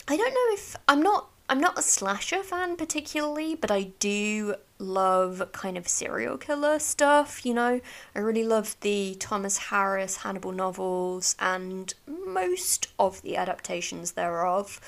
I 0.07 0.17
don't 0.17 0.33
know 0.33 0.53
if 0.53 0.75
I'm 0.87 1.01
not 1.01 1.29
I'm 1.47 1.59
not 1.59 1.77
a 1.77 1.83
slasher 1.83 2.41
fan 2.41 2.75
particularly, 2.75 3.53
but 3.53 3.69
I 3.69 3.91
do 3.99 4.55
love 4.79 5.49
kind 5.51 5.77
of 5.77 5.87
serial 5.87 6.37
killer 6.37 6.79
stuff, 6.79 7.45
you 7.45 7.53
know. 7.53 7.79
I 8.15 8.19
really 8.19 8.43
love 8.43 8.75
the 8.81 9.15
Thomas 9.19 9.57
Harris 9.57 10.17
Hannibal 10.17 10.51
novels 10.51 11.35
and 11.39 11.93
most 12.07 12.87
of 12.97 13.21
the 13.21 13.37
adaptations 13.37 14.13
thereof 14.13 14.81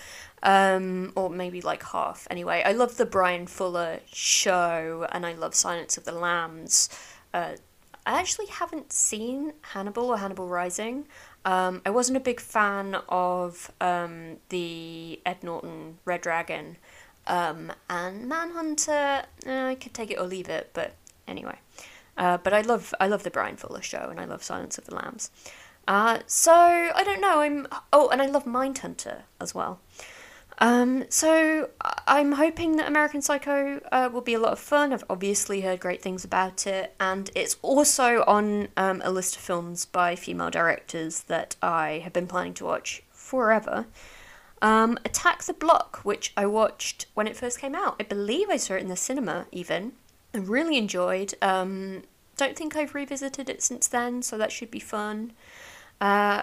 um, 0.44 1.12
or 1.16 1.30
maybe 1.30 1.62
like 1.62 1.84
half 1.84 2.28
anyway. 2.30 2.62
I 2.66 2.72
love 2.72 2.98
the 2.98 3.06
Bryan 3.06 3.48
Fuller 3.48 4.00
show, 4.12 5.08
and 5.12 5.26
I 5.26 5.34
love 5.34 5.56
Silence 5.56 5.98
of 5.98 6.06
the 6.06 6.12
Lambs. 6.12 6.90
Uh, 7.34 7.54
I 8.06 8.20
actually 8.20 8.46
haven't 8.48 8.94
seen 8.94 9.54
Hannibal 9.74 10.06
or 10.06 10.18
Hannibal 10.18 10.48
Rising. 10.48 11.08
Um, 11.44 11.82
I 11.86 11.90
wasn't 11.90 12.18
a 12.18 12.22
big 12.22 12.40
fan 12.40 12.96
of 13.10 13.72
um, 13.82 14.38
the 14.50 15.20
Ed 15.26 15.44
Norton 15.44 15.98
Red 16.06 16.22
Dragon, 16.22 16.78
um, 17.26 17.72
and 17.90 18.28
Manhunter. 18.28 19.24
Eh, 19.46 19.68
I 19.70 19.76
could 19.76 19.94
take 19.94 20.12
it 20.12 20.20
or 20.20 20.24
leave 20.24 20.50
it, 20.50 20.72
but 20.74 20.94
anyway. 21.28 21.58
Uh, 22.18 22.38
but 22.38 22.54
I 22.54 22.62
love 22.62 22.94
I 23.00 23.08
love 23.08 23.24
the 23.24 23.30
Bryan 23.30 23.58
Fuller 23.58 23.82
show, 23.82 24.08
and 24.10 24.20
I 24.20 24.26
love 24.26 24.44
Silence 24.44 24.78
of 24.78 24.86
the 24.86 24.96
Lambs. 24.96 25.30
Uh, 25.88 26.20
so 26.26 26.52
I 26.54 27.04
don't 27.04 27.22
know. 27.22 27.40
I'm 27.40 27.68
oh, 27.94 28.10
and 28.10 28.22
I 28.22 28.26
love 28.26 28.46
Mindhunter 28.46 29.24
as 29.40 29.56
well. 29.56 29.80
Um, 30.60 31.06
so 31.10 31.70
I'm 32.08 32.34
hoping 32.34 32.78
that 32.78 32.88
American 32.88 33.22
Psycho 33.22 33.80
uh, 33.92 34.10
will 34.12 34.22
be 34.22 34.34
a 34.34 34.40
lot 34.40 34.54
of 34.54 34.60
fun. 34.60 34.92
I've 34.92 35.04
obviously 35.10 35.62
heard 35.62 35.80
great 35.80 36.02
things 36.02 36.26
about 36.26 36.66
it, 36.66 36.96
and 37.00 37.30
it's 37.36 37.58
also 37.62 38.24
on 38.26 38.70
um, 38.76 39.02
a 39.06 39.12
list 39.12 39.36
of 39.36 39.42
films 39.42 39.86
by 39.86 40.16
female 40.16 40.50
directors 40.50 41.22
that 41.24 41.56
I 41.62 42.02
have 42.04 42.14
been 42.14 42.28
planning 42.28 42.56
to 42.56 42.66
watch 42.66 43.04
forever. 43.12 43.86
Um, 44.62 44.98
Attack 45.06 45.44
the 45.44 45.54
Block, 45.54 46.00
which 46.04 46.34
I 46.36 46.48
watched 46.48 47.06
when 47.14 47.28
it 47.28 47.38
first 47.38 47.60
came 47.60 47.76
out. 47.76 47.96
I 48.00 48.04
believe 48.04 48.50
I 48.50 48.58
saw 48.58 48.74
it 48.74 48.82
in 48.82 48.88
the 48.88 48.96
cinema 48.96 49.46
even. 49.52 49.94
I 50.34 50.40
really 50.40 50.78
enjoyed. 50.78 51.36
Um, 51.42 52.04
don't 52.36 52.58
think 52.58 52.76
I've 52.76 52.96
revisited 52.96 53.50
it 53.50 53.62
since 53.62 53.88
then, 53.88 54.24
so 54.24 54.38
that 54.38 54.52
should 54.52 54.72
be 54.72 54.80
fun. 54.80 55.34
Uh, 56.02 56.42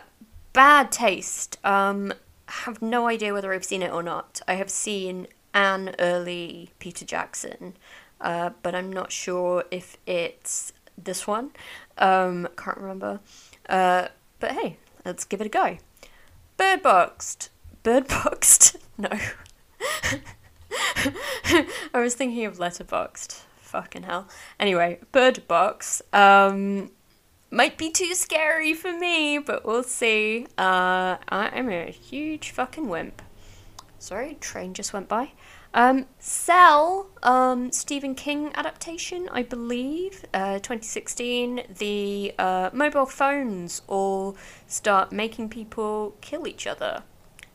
Bad 0.52 0.92
Taste. 0.92 1.58
Um, 1.64 2.12
have 2.46 2.82
no 2.82 3.08
idea 3.08 3.32
whether 3.32 3.52
I've 3.52 3.64
seen 3.64 3.82
it 3.82 3.92
or 3.92 4.02
not. 4.02 4.40
I 4.46 4.54
have 4.54 4.70
seen 4.70 5.26
an 5.52 5.94
early 5.98 6.70
Peter 6.78 7.04
Jackson, 7.04 7.76
uh, 8.20 8.50
but 8.62 8.74
I'm 8.74 8.92
not 8.92 9.12
sure 9.12 9.64
if 9.70 9.96
it's 10.06 10.72
this 10.96 11.26
one. 11.26 11.50
Um, 11.98 12.48
can't 12.56 12.78
remember. 12.78 13.20
Uh, 13.68 14.08
but 14.40 14.52
hey, 14.52 14.78
let's 15.04 15.24
give 15.24 15.40
it 15.40 15.46
a 15.46 15.50
go. 15.50 15.78
Bird 16.56 16.82
boxed. 16.82 17.50
Bird 17.82 18.08
boxed? 18.08 18.76
No. 18.98 19.10
I 21.92 22.00
was 22.00 22.14
thinking 22.14 22.44
of 22.46 22.58
Letterboxd. 22.58 23.42
Fucking 23.58 24.04
hell. 24.04 24.28
Anyway, 24.60 25.00
Bird 25.10 25.48
Box. 25.48 26.00
Um, 26.12 26.92
might 27.54 27.78
be 27.78 27.90
too 27.90 28.14
scary 28.14 28.74
for 28.74 28.92
me, 28.92 29.38
but 29.38 29.64
we'll 29.64 29.84
see. 29.84 30.46
Uh, 30.58 31.16
I 31.28 31.50
am 31.54 31.70
a 31.70 31.90
huge 31.90 32.50
fucking 32.50 32.88
wimp. 32.88 33.22
Sorry, 33.98 34.36
train 34.40 34.74
just 34.74 34.92
went 34.92 35.08
by. 35.08 35.30
Um, 35.72 36.06
Cell, 36.18 37.08
um, 37.22 37.72
Stephen 37.72 38.14
King 38.14 38.52
adaptation, 38.54 39.28
I 39.32 39.42
believe, 39.42 40.24
uh, 40.34 40.54
2016. 40.54 41.62
The 41.78 42.34
uh, 42.38 42.70
mobile 42.72 43.06
phones 43.06 43.82
all 43.88 44.36
start 44.66 45.10
making 45.10 45.48
people 45.48 46.16
kill 46.20 46.46
each 46.46 46.66
other, 46.66 47.02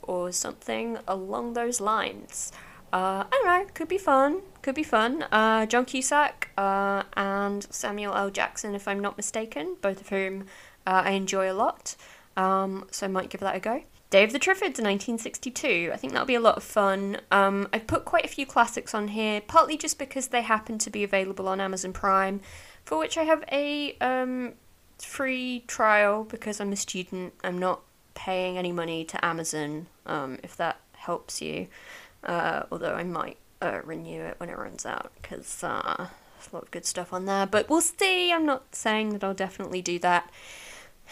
or 0.01 0.31
something 0.31 0.97
along 1.07 1.53
those 1.53 1.79
lines. 1.79 2.51
Uh, 2.91 3.23
I 3.31 3.41
don't 3.43 3.45
know, 3.45 3.71
could 3.73 3.87
be 3.87 3.97
fun, 3.97 4.41
could 4.61 4.75
be 4.75 4.83
fun. 4.83 5.23
Uh, 5.31 5.65
John 5.65 5.85
Cusack 5.85 6.49
uh, 6.57 7.03
and 7.15 7.67
Samuel 7.69 8.15
L. 8.15 8.29
Jackson, 8.29 8.73
if 8.73 8.87
I'm 8.87 8.99
not 8.99 9.15
mistaken, 9.17 9.77
both 9.81 10.01
of 10.01 10.09
whom 10.09 10.43
uh, 10.87 11.03
I 11.05 11.11
enjoy 11.11 11.51
a 11.51 11.53
lot, 11.53 11.95
um, 12.35 12.87
so 12.91 13.05
I 13.05 13.09
might 13.09 13.29
give 13.29 13.41
that 13.41 13.55
a 13.55 13.59
go. 13.59 13.83
Day 14.09 14.23
of 14.23 14.31
the 14.31 14.39
Triffids, 14.39 14.81
1962. 14.81 15.91
I 15.93 15.97
think 15.97 16.13
that'll 16.13 16.25
be 16.25 16.33
a 16.33 16.39
lot 16.39 16.57
of 16.57 16.63
fun. 16.63 17.17
Um, 17.29 17.67
I've 17.71 17.85
put 17.85 18.05
quite 18.05 18.25
a 18.25 18.29
few 18.29 18.47
classics 18.47 18.95
on 18.95 19.09
here, 19.09 19.39
partly 19.39 19.77
just 19.77 19.99
because 19.99 20.29
they 20.29 20.41
happen 20.41 20.79
to 20.79 20.89
be 20.89 21.03
available 21.03 21.47
on 21.47 21.61
Amazon 21.61 21.93
Prime, 21.93 22.41
for 22.83 22.97
which 22.97 23.19
I 23.19 23.23
have 23.23 23.43
a 23.51 23.95
um, 24.01 24.53
free 24.97 25.63
trial 25.67 26.23
because 26.23 26.59
I'm 26.59 26.71
a 26.71 26.75
student. 26.75 27.35
I'm 27.43 27.59
not 27.59 27.81
paying 28.15 28.57
any 28.57 28.71
money 28.71 29.05
to 29.05 29.23
Amazon, 29.23 29.85
um, 30.07 30.39
if 30.41 30.57
that 30.57 30.79
helps 30.93 31.39
you. 31.39 31.67
Uh, 32.23 32.63
although 32.71 32.93
I 32.93 33.03
might 33.03 33.37
uh, 33.61 33.79
renew 33.83 34.21
it 34.21 34.35
when 34.39 34.49
it 34.49 34.57
runs 34.57 34.85
out 34.85 35.11
because 35.21 35.63
uh, 35.63 35.95
there's 35.97 36.51
a 36.51 36.55
lot 36.55 36.63
of 36.63 36.71
good 36.71 36.85
stuff 36.85 37.13
on 37.13 37.25
there. 37.25 37.45
But 37.45 37.69
we'll 37.69 37.81
see. 37.81 38.31
I'm 38.31 38.45
not 38.45 38.75
saying 38.75 39.09
that 39.09 39.23
I'll 39.23 39.33
definitely 39.33 39.81
do 39.81 39.99
that. 39.99 40.29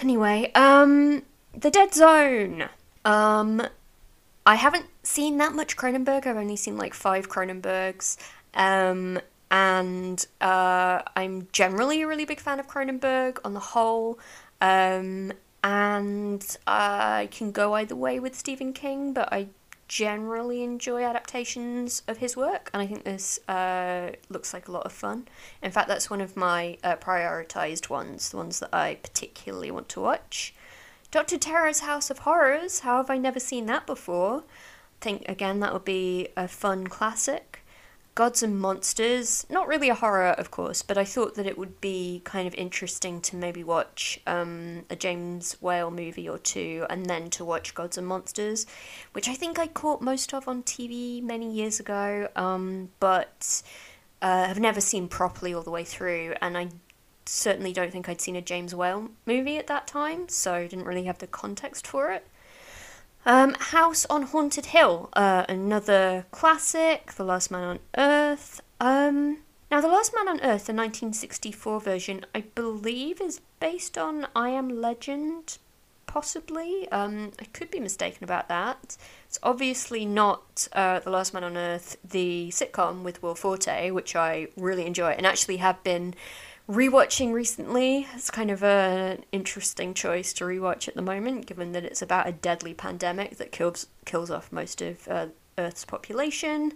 Anyway, 0.01 0.51
um, 0.53 1.23
The 1.53 1.71
Dead 1.71 1.93
Zone. 1.93 2.69
Um, 3.03 3.61
I 4.45 4.55
haven't 4.55 4.87
seen 5.03 5.37
that 5.37 5.53
much 5.53 5.75
Cronenberg. 5.75 6.25
I've 6.25 6.37
only 6.37 6.55
seen 6.55 6.77
like 6.77 6.93
five 6.93 7.29
Cronenbergs. 7.29 8.17
Um, 8.53 9.19
and 9.49 10.25
uh, 10.41 11.01
I'm 11.15 11.47
generally 11.51 12.01
a 12.01 12.07
really 12.07 12.25
big 12.25 12.39
fan 12.39 12.59
of 12.59 12.67
Cronenberg 12.67 13.39
on 13.43 13.53
the 13.53 13.59
whole. 13.59 14.19
Um, 14.61 15.33
and 15.63 16.57
I 16.65 17.29
can 17.31 17.51
go 17.51 17.73
either 17.73 17.95
way 17.95 18.19
with 18.19 18.35
Stephen 18.35 18.73
King, 18.73 19.13
but 19.13 19.31
I 19.31 19.47
generally 19.87 20.63
enjoy 20.63 21.03
adaptations 21.03 22.03
of 22.07 22.17
his 22.17 22.35
work, 22.35 22.69
and 22.73 22.81
I 22.81 22.87
think 22.87 23.03
this 23.03 23.39
uh, 23.47 24.11
looks 24.29 24.53
like 24.53 24.67
a 24.67 24.71
lot 24.71 24.85
of 24.85 24.91
fun. 24.91 25.27
In 25.61 25.71
fact, 25.71 25.87
that's 25.87 26.09
one 26.09 26.21
of 26.21 26.35
my 26.35 26.77
uh, 26.83 26.97
prioritized 26.97 27.89
ones, 27.89 28.29
the 28.29 28.37
ones 28.37 28.59
that 28.59 28.73
I 28.73 28.95
particularly 29.01 29.71
want 29.71 29.89
to 29.89 30.01
watch. 30.01 30.53
Dr. 31.09 31.37
Terror's 31.37 31.79
House 31.81 32.09
of 32.09 32.19
Horrors, 32.19 32.81
how 32.81 32.97
have 32.97 33.09
I 33.09 33.17
never 33.17 33.39
seen 33.39 33.65
that 33.67 33.87
before? 33.87 34.39
I 34.39 34.99
think, 34.99 35.23
again, 35.29 35.61
that 35.61 35.71
would 35.71 35.85
be 35.85 36.29
a 36.35 36.47
fun 36.47 36.87
classic. 36.87 37.56
Gods 38.17 38.41
and 38.41 38.59
Monsters, 38.59 39.45
not 39.47 39.67
really 39.67 39.89
a 39.89 39.93
horror, 39.93 40.29
of 40.29 40.49
course, 40.49 40.81
but 40.81 40.97
I 40.97 41.05
thought 41.05 41.35
that 41.35 41.45
it 41.45 41.55
would 41.55 41.79
be 41.79 42.23
kind 42.23 42.47
of 42.47 42.55
interesting 42.55 43.21
to 43.21 43.35
maybe 43.35 43.63
watch 43.63 44.19
um, 44.25 44.85
a 44.89 44.95
James 44.95 45.55
Whale 45.61 45.91
movie 45.91 46.27
or 46.27 46.39
two 46.39 46.87
and 46.89 47.05
then 47.05 47.29
to 47.29 47.45
watch 47.45 47.75
Gods 47.75 47.95
and 47.95 48.07
Monsters, 48.07 48.65
which 49.11 49.27
I 49.27 49.35
think 49.35 49.59
I 49.59 49.67
caught 49.67 50.01
most 50.01 50.33
of 50.33 50.47
on 50.47 50.63
TV 50.63 51.21
many 51.21 51.53
years 51.53 51.79
ago, 51.79 52.27
um, 52.35 52.89
but 52.99 53.61
uh, 54.23 54.47
have 54.47 54.59
never 54.59 54.81
seen 54.81 55.07
properly 55.07 55.53
all 55.53 55.61
the 55.61 55.69
way 55.69 55.83
through, 55.83 56.33
and 56.41 56.57
I 56.57 56.69
certainly 57.27 57.71
don't 57.71 57.91
think 57.91 58.09
I'd 58.09 58.19
seen 58.19 58.35
a 58.35 58.41
James 58.41 58.73
Whale 58.73 59.11
movie 59.27 59.59
at 59.59 59.67
that 59.67 59.85
time, 59.85 60.27
so 60.27 60.67
didn't 60.67 60.85
really 60.85 61.03
have 61.03 61.19
the 61.19 61.27
context 61.27 61.85
for 61.85 62.11
it. 62.11 62.25
Um, 63.27 63.55
House 63.59 64.05
on 64.09 64.21
Haunted 64.21 64.67
Hill, 64.67 65.09
uh, 65.11 65.43
another 65.49 66.25
classic, 66.31 67.11
The 67.11 67.25
Last 67.25 67.51
Man 67.51 67.61
on 67.61 67.79
Earth. 67.97 68.61
Um, 68.79 69.39
now, 69.69 69.81
The 69.81 69.89
Last 69.89 70.13
Man 70.15 70.29
on 70.29 70.37
Earth, 70.37 70.67
the 70.67 70.73
1964 70.73 71.81
version, 71.81 72.25
I 72.33 72.45
believe 72.55 73.19
is 73.19 73.41
based 73.59 73.97
on 73.97 74.27
I 74.33 74.51
Am 74.51 74.69
Legend, 74.69 75.57
possibly. 76.05 76.87
Um, 76.89 77.33
I 77.37 77.43
could 77.51 77.69
be 77.69 77.81
mistaken 77.81 78.23
about 78.23 78.47
that. 78.47 78.95
It's 79.25 79.39
obviously 79.43 80.05
not 80.05 80.69
uh, 80.71 80.99
The 80.99 81.09
Last 81.09 81.33
Man 81.33 81.43
on 81.43 81.57
Earth, 81.57 81.97
the 82.09 82.47
sitcom 82.51 83.03
with 83.03 83.21
Will 83.21 83.35
Forte, 83.35 83.91
which 83.91 84.15
I 84.15 84.47
really 84.55 84.85
enjoy 84.85 85.09
and 85.09 85.25
actually 85.25 85.57
have 85.57 85.83
been 85.83 86.15
rewatching 86.69 87.33
recently. 87.33 88.07
It's 88.13 88.29
kind 88.29 88.51
of 88.51 88.63
an 88.63 89.23
interesting 89.31 89.93
choice 89.93 90.33
to 90.33 90.43
rewatch 90.43 90.87
at 90.87 90.95
the 90.95 91.01
moment, 91.01 91.45
given 91.45 91.71
that 91.71 91.83
it's 91.83 92.01
about 92.01 92.27
a 92.27 92.31
deadly 92.31 92.73
pandemic 92.73 93.37
that 93.37 93.51
kills 93.51 93.87
kills 94.05 94.29
off 94.29 94.51
most 94.51 94.81
of 94.81 95.07
uh, 95.07 95.27
Earth's 95.57 95.85
population. 95.85 96.73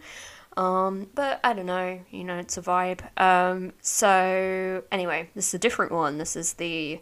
Um, 0.58 1.08
but 1.15 1.39
I 1.43 1.54
don't 1.54 1.65
know, 1.65 2.01
you 2.10 2.23
know, 2.23 2.38
it's 2.38 2.58
a 2.58 2.62
vibe. 2.62 3.01
Um, 3.19 3.73
so 3.82 4.84
anyway, 4.91 5.30
this 5.34 5.49
is 5.49 5.54
a 5.54 5.60
different 5.60 5.91
one. 5.91 6.17
This 6.17 6.36
is 6.36 6.54
the 6.54 7.01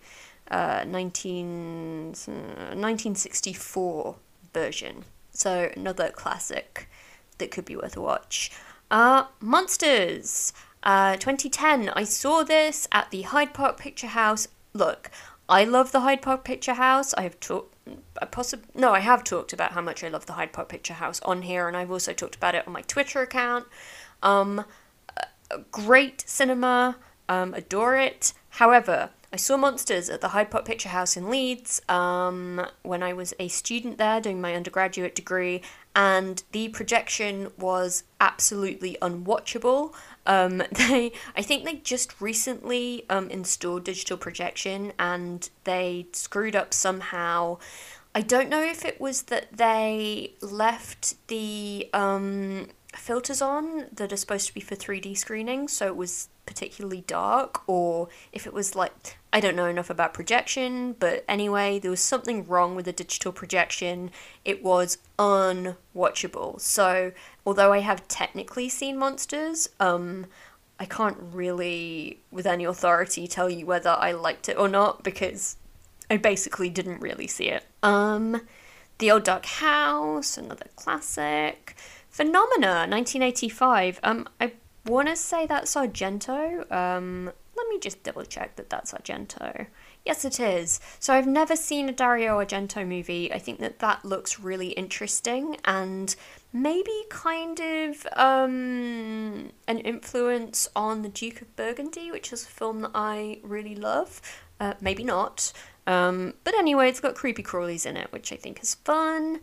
uh, 0.51 0.83
19, 0.87 2.09
1964 2.09 4.15
version. 4.53 5.05
So 5.31 5.71
another 5.75 6.09
classic 6.09 6.89
that 7.39 7.51
could 7.51 7.65
be 7.65 7.75
worth 7.75 7.97
a 7.97 8.01
watch. 8.01 8.51
Uh, 8.91 9.25
Monsters. 9.39 10.53
Uh, 10.83 11.17
2010, 11.17 11.89
I 11.89 12.03
saw 12.03 12.43
this 12.43 12.87
at 12.91 13.11
the 13.11 13.23
Hyde 13.23 13.53
Park 13.53 13.77
Picture 13.77 14.07
House. 14.07 14.47
Look, 14.73 15.11
I 15.49 15.63
love 15.63 15.91
the 15.91 16.01
Hyde 16.01 16.21
Park 16.21 16.43
Picture 16.43 16.75
House. 16.75 17.13
I 17.15 17.23
have 17.23 17.39
talked, 17.39 17.75
I 18.21 18.25
possibly 18.25 18.69
no, 18.75 18.93
I 18.93 18.99
have 18.99 19.23
talked 19.23 19.51
about 19.51 19.73
how 19.73 19.81
much 19.81 20.03
I 20.03 20.07
love 20.07 20.25
the 20.25 20.33
Hyde 20.33 20.53
Park 20.53 20.69
Picture 20.69 20.93
House 20.93 21.19
on 21.21 21.41
here, 21.41 21.67
and 21.67 21.75
I've 21.75 21.91
also 21.91 22.13
talked 22.13 22.35
about 22.35 22.55
it 22.55 22.65
on 22.65 22.73
my 22.73 22.81
Twitter 22.81 23.21
account. 23.21 23.65
Um, 24.23 24.63
great 25.71 26.23
cinema, 26.27 26.97
um, 27.27 27.53
adore 27.53 27.97
it. 27.97 28.33
However, 28.49 29.09
I 29.31 29.35
saw 29.35 29.57
Monsters 29.57 30.09
at 30.09 30.21
the 30.21 30.29
Hyde 30.29 30.49
Park 30.49 30.65
Picture 30.65 30.89
House 30.89 31.15
in 31.15 31.29
Leeds 31.29 31.81
um, 31.87 32.65
when 32.83 33.03
I 33.03 33.13
was 33.13 33.33
a 33.39 33.47
student 33.47 33.97
there 33.97 34.19
doing 34.19 34.41
my 34.41 34.55
undergraduate 34.55 35.13
degree, 35.13 35.61
and 35.99 36.43
the 36.53 36.69
projection 36.69 37.51
was 37.57 38.05
absolutely 38.21 38.95
unwatchable. 39.01 39.93
Um, 40.25 40.63
they, 40.71 41.11
I 41.35 41.41
think 41.41 41.65
they 41.65 41.75
just 41.75 42.21
recently 42.21 43.03
um, 43.09 43.29
installed 43.29 43.83
digital 43.83 44.15
projection, 44.15 44.93
and 44.97 45.49
they 45.65 46.07
screwed 46.13 46.55
up 46.55 46.73
somehow. 46.73 47.57
I 48.15 48.21
don't 48.21 48.47
know 48.47 48.63
if 48.63 48.85
it 48.85 49.01
was 49.01 49.23
that 49.23 49.57
they 49.57 50.35
left 50.39 51.15
the 51.27 51.89
um, 51.91 52.67
filters 52.95 53.41
on 53.41 53.87
that 53.91 54.13
are 54.13 54.17
supposed 54.17 54.47
to 54.47 54.53
be 54.53 54.61
for 54.61 54.77
3D 54.77 55.17
screening, 55.17 55.67
so 55.67 55.87
it 55.87 55.97
was 55.97 56.29
particularly 56.49 57.01
dark, 57.01 57.61
or 57.67 58.09
if 58.33 58.47
it 58.47 58.53
was 58.53 58.75
like, 58.75 59.17
I 59.31 59.39
don't 59.39 59.55
know 59.55 59.67
enough 59.67 59.91
about 59.91 60.15
projection, 60.15 60.93
but 60.93 61.23
anyway, 61.27 61.77
there 61.77 61.91
was 61.91 61.99
something 61.99 62.43
wrong 62.43 62.75
with 62.75 62.85
the 62.85 62.91
digital 62.91 63.31
projection. 63.31 64.09
It 64.43 64.63
was 64.63 64.97
unwatchable. 65.19 66.59
So, 66.59 67.11
although 67.45 67.71
I 67.71 67.81
have 67.81 68.07
technically 68.07 68.67
seen 68.67 68.97
monsters, 68.97 69.69
um, 69.79 70.25
I 70.79 70.85
can't 70.85 71.17
really, 71.21 72.19
with 72.31 72.47
any 72.47 72.63
authority, 72.63 73.27
tell 73.27 73.47
you 73.47 73.67
whether 73.67 73.91
I 73.91 74.11
liked 74.13 74.49
it 74.49 74.57
or 74.57 74.67
not 74.67 75.03
because 75.03 75.55
I 76.09 76.17
basically 76.17 76.71
didn't 76.71 76.99
really 76.99 77.27
see 77.27 77.49
it. 77.49 77.63
Um, 77.83 78.41
The 78.97 79.11
Old 79.11 79.23
Dark 79.23 79.45
House, 79.45 80.35
another 80.35 80.65
classic. 80.75 81.75
Phenomena, 82.09 82.87
1985. 82.89 83.99
Um, 84.01 84.27
I 84.41 84.53
want 84.85 85.07
to 85.07 85.15
say 85.15 85.45
that's 85.45 85.75
Argento. 85.75 86.69
Um, 86.71 87.31
let 87.55 87.67
me 87.67 87.79
just 87.79 88.03
double 88.03 88.23
check 88.23 88.55
that 88.55 88.69
that's 88.69 88.93
Argento. 88.93 89.67
Yes, 90.05 90.23
it 90.23 90.39
is. 90.39 90.79
So 90.99 91.13
I've 91.13 91.27
never 91.27 91.55
seen 91.55 91.89
a 91.89 91.91
Dario 91.91 92.39
Argento 92.39 92.87
movie. 92.87 93.31
I 93.33 93.37
think 93.37 93.59
that 93.59 93.79
that 93.79 94.05
looks 94.05 94.39
really 94.39 94.69
interesting 94.69 95.57
and 95.65 96.15
maybe 96.53 97.03
kind 97.09 97.59
of 97.59 98.07
um, 98.13 99.51
an 99.67 99.79
influence 99.79 100.69
on 100.75 101.01
The 101.01 101.09
Duke 101.09 101.41
of 101.41 101.55
Burgundy, 101.55 102.11
which 102.11 102.31
is 102.31 102.43
a 102.43 102.47
film 102.47 102.81
that 102.81 102.91
I 102.95 103.39
really 103.43 103.75
love. 103.75 104.21
Uh, 104.59 104.73
maybe 104.79 105.03
not. 105.03 105.51
Um, 105.85 106.35
but 106.43 106.53
anyway, 106.55 106.87
it's 106.87 106.99
got 106.99 107.15
creepy 107.15 107.43
crawlies 107.43 107.85
in 107.85 107.97
it, 107.97 108.11
which 108.11 108.31
I 108.31 108.35
think 108.35 108.61
is 108.61 108.75
fun. 108.75 109.41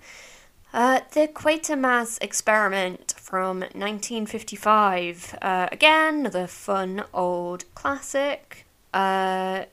Uh, 0.77 1.01
the 1.12 1.27
Quatermass 1.27 2.23
experiment 2.23 3.15
from 3.17 3.61
1955. 3.61 5.39
Uh, 5.41 5.69
again, 5.73 6.17
another 6.17 6.47
fun 6.47 7.03
old 7.15 7.65
classic. 7.75 8.67
Uh, 8.93 9.65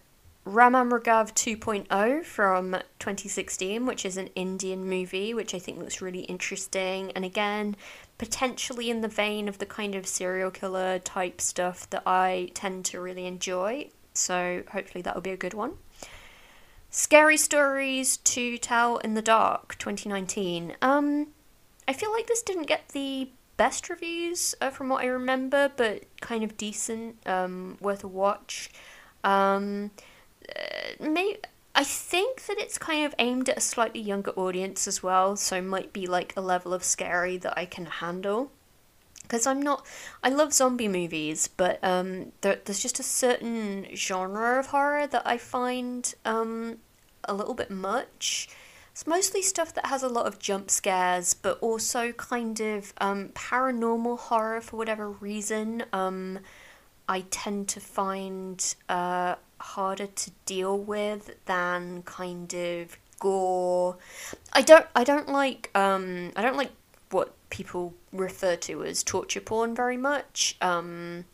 Raman 0.46 0.89
Raghav 0.89 1.34
2.0 1.34 2.24
from 2.24 2.72
2016, 3.00 3.86
which 3.86 4.06
is 4.06 4.16
an 4.16 4.28
Indian 4.28 4.86
movie, 4.86 5.34
which 5.34 5.54
I 5.54 5.60
think 5.60 5.80
looks 5.80 6.02
really 6.02 6.22
interesting. 6.22 7.12
And 7.18 7.26
again, 7.26 7.76
potentially 8.18 8.89
in 8.89 9.02
the 9.02 9.10
vein 9.10 9.50
of 9.50 9.58
the 9.58 9.66
kind 9.66 9.96
of 9.96 10.08
serial 10.08 10.52
killer 10.52 11.00
type 11.00 11.42
stuff 11.42 11.89
that 11.89 12.04
I 12.06 12.50
tend 12.54 12.86
to 12.86 13.02
really 13.02 13.26
enjoy. 13.26 13.89
So 14.13 14.63
hopefully 14.72 15.02
that 15.02 15.16
will 15.16 15.22
be 15.22 15.32
a 15.32 15.38
good 15.38 15.54
one. 15.54 15.74
Scary 16.95 17.38
Stories 17.38 18.17
to 18.17 18.60
Tell 18.60 18.97
in 18.97 19.15
the 19.15 19.21
Dark 19.23 19.75
2019. 19.79 20.75
Um, 20.79 21.29
I 21.88 21.93
feel 21.93 22.12
like 22.12 22.27
this 22.27 22.43
didn't 22.43 22.67
get 22.67 22.89
the 22.89 23.29
best 23.58 23.89
reviews 23.89 24.53
uh, 24.62 24.69
from 24.69 24.89
what 24.89 25.03
I 25.03 25.08
remember, 25.08 25.71
but 25.75 26.03
kind 26.21 26.43
of 26.43 26.56
decent, 26.56 27.15
um, 27.25 27.79
worth 27.82 28.03
a 28.03 28.08
watch. 28.08 28.69
Um, 29.23 29.89
uh, 30.47 31.03
may- 31.03 31.39
I 31.73 31.84
think 31.84 32.45
that 32.45 32.60
it's 32.60 32.77
kind 32.77 33.08
of 33.08 33.15
aimed 33.17 33.49
at 33.49 33.58
a 33.58 33.62
slightly 33.62 33.99
younger 33.99 34.29
audience 34.32 34.88
as 34.88 35.01
well, 35.01 35.36
so 35.36 35.63
might 35.63 35.93
be 35.93 36.06
like 36.06 36.34
a 36.38 36.41
level 36.41 36.75
of 36.75 36.84
scary 36.84 37.38
that 37.38 37.58
I 37.58 37.65
can 37.65 37.88
handle. 37.88 38.51
Because 39.34 39.48
I'm 39.48 39.63
not, 39.63 39.84
I 40.24 40.30
love 40.30 40.54
zombie 40.54 40.88
movies, 40.88 41.48
but 41.48 41.80
um, 41.84 42.34
there, 42.41 42.60
there's 42.63 42.80
just 42.80 43.00
a 43.00 43.04
certain 43.04 43.88
genre 43.96 44.60
of 44.60 44.67
horror 44.67 45.08
that 45.08 45.24
I 45.26 45.39
find 45.39 46.13
um, 46.24 46.78
a 47.24 47.34
little 47.34 47.56
bit 47.56 47.72
much. 47.72 48.48
It's 48.91 49.08
mostly 49.08 49.41
stuff 49.41 49.74
that 49.74 49.88
has 49.88 50.04
a 50.04 50.08
lot 50.08 50.28
of 50.28 50.38
jump 50.38 50.69
scares, 50.69 51.34
but 51.34 51.58
also 51.62 52.12
kind 52.12 52.60
of 52.60 52.93
um, 53.00 53.30
paranormal 53.30 54.19
horror 54.19 54.62
for 54.62 54.78
whatever 54.78 55.10
reason. 55.10 55.82
Um, 55.91 56.38
I 57.10 57.22
tend 57.32 57.69
to 57.69 57.80
find 57.80 58.63
uh, 58.88 59.38
harder 59.60 60.06
to 60.06 60.32
deal 60.46 60.78
with 60.78 61.43
than 61.46 62.04
kind 62.04 62.54
of 62.54 63.00
gore. 63.19 63.98
I 64.54 64.62
don't. 64.62 64.86
I 64.96 65.04
don't 65.04 65.30
like. 65.30 65.72
Um, 65.74 66.34
I 66.36 66.43
don't 66.43 66.56
like 66.56 66.69
what 67.10 67.34
people 67.54 67.94
refer 68.12 68.56
to 68.56 68.84
as 68.84 69.04
torture 69.04 69.39
porn 69.39 69.76
very 69.76 69.96
much. 69.96 70.58
Um, 70.60 71.26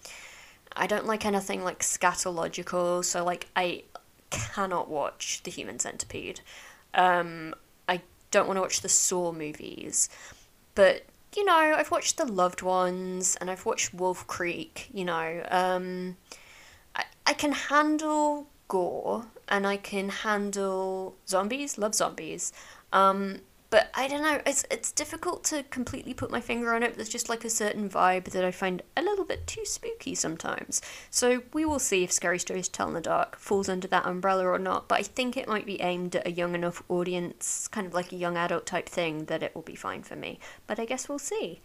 I 0.76 0.86
don't 0.86 1.06
like 1.06 1.26
anything 1.26 1.64
like 1.64 1.80
scatological. 1.80 3.06
So 3.06 3.24
like 3.24 3.48
I 3.56 3.84
cannot 4.30 4.90
watch 4.90 5.42
The 5.44 5.50
Human 5.50 5.80
Centipede. 5.80 6.42
Um, 6.94 7.56
I 7.88 8.02
don't 8.32 8.48
want 8.48 8.58
to 8.58 8.62
watch 8.62 8.82
the 8.82 8.90
Saw 8.90 9.32
movies, 9.32 10.10
but 10.76 11.06
you 11.38 11.46
know, 11.46 11.54
I've 11.54 11.90
watched 11.90 12.18
The 12.18 12.26
Loved 12.26 12.64
Ones 12.64 13.38
and 13.40 13.50
I've 13.50 13.66
watched 13.66 13.94
Wolf 13.94 14.28
Creek. 14.28 14.90
You 14.94 15.06
know, 15.06 15.46
um, 15.50 16.18
I 16.96 17.06
I 17.26 17.34
can 17.34 17.54
handle 17.54 18.48
gore 18.68 19.28
and 19.48 19.66
I 19.66 19.78
can 19.78 20.10
handle 20.10 21.16
zombies. 21.26 21.78
Love 21.78 21.96
zombies. 21.96 22.52
Um, 22.92 23.40
but 23.70 23.90
I 23.94 24.08
don't 24.08 24.24
know. 24.24 24.42
It's 24.46 24.66
it's 24.72 24.92
difficult 24.92 25.44
to 25.46 25.64
completely 25.64 26.14
put 26.14 26.32
my 26.32 26.42
finger 26.42 26.74
on 26.74 26.82
it. 26.82 26.96
There's 26.96 27.10
just 27.10 27.30
like 27.30 27.46
a 27.46 27.50
certain 27.50 27.90
vibe 27.90 28.26
that 28.26 28.44
I 28.44 28.52
find 28.52 28.82
a 28.98 29.02
little 29.02 29.26
bit 29.26 29.46
too 29.46 29.66
spooky 29.66 30.16
sometimes. 30.16 30.82
So 31.12 31.44
we 31.54 31.66
will 31.66 31.80
see 31.80 32.04
if 32.04 32.12
Scary 32.12 32.40
Stories 32.40 32.68
to 32.68 32.72
Tell 32.72 32.88
in 32.88 32.96
the 32.96 33.02
Dark 33.02 33.38
falls 33.38 33.70
under 33.70 33.88
that 33.90 34.06
umbrella 34.06 34.46
or 34.46 34.58
not. 34.58 34.88
But 34.88 35.00
I 35.00 35.04
think 35.04 35.38
it 35.38 35.48
might 35.48 35.66
be 35.66 35.82
aimed 35.82 36.16
at 36.16 36.28
a 36.28 36.32
young 36.32 36.56
enough 36.56 36.82
audience, 36.90 37.68
kind 37.68 37.86
of 37.86 37.94
like 37.94 38.12
a 38.12 38.16
young 38.16 38.38
adult 38.38 38.66
type 38.66 38.90
thing, 38.90 39.26
that 39.26 39.44
it 39.44 39.54
will 39.54 39.62
be 39.62 39.76
fine 39.76 40.02
for 40.02 40.16
me. 40.16 40.40
But 40.66 40.80
I 40.80 40.86
guess 40.86 41.08
we'll 41.08 41.20
see. 41.20 41.62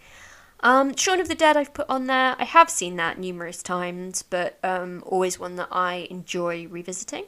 Um, 0.60 0.94
Shaun 0.96 1.20
of 1.20 1.28
the 1.28 1.34
Dead 1.34 1.56
I've 1.56 1.74
put 1.74 1.88
on 1.88 2.06
there. 2.06 2.36
I 2.38 2.44
have 2.44 2.70
seen 2.70 2.96
that 2.96 3.18
numerous 3.18 3.62
times, 3.62 4.22
but 4.22 4.58
um, 4.62 5.02
always 5.06 5.38
one 5.38 5.56
that 5.56 5.68
I 5.70 6.06
enjoy 6.10 6.66
revisiting. 6.68 7.24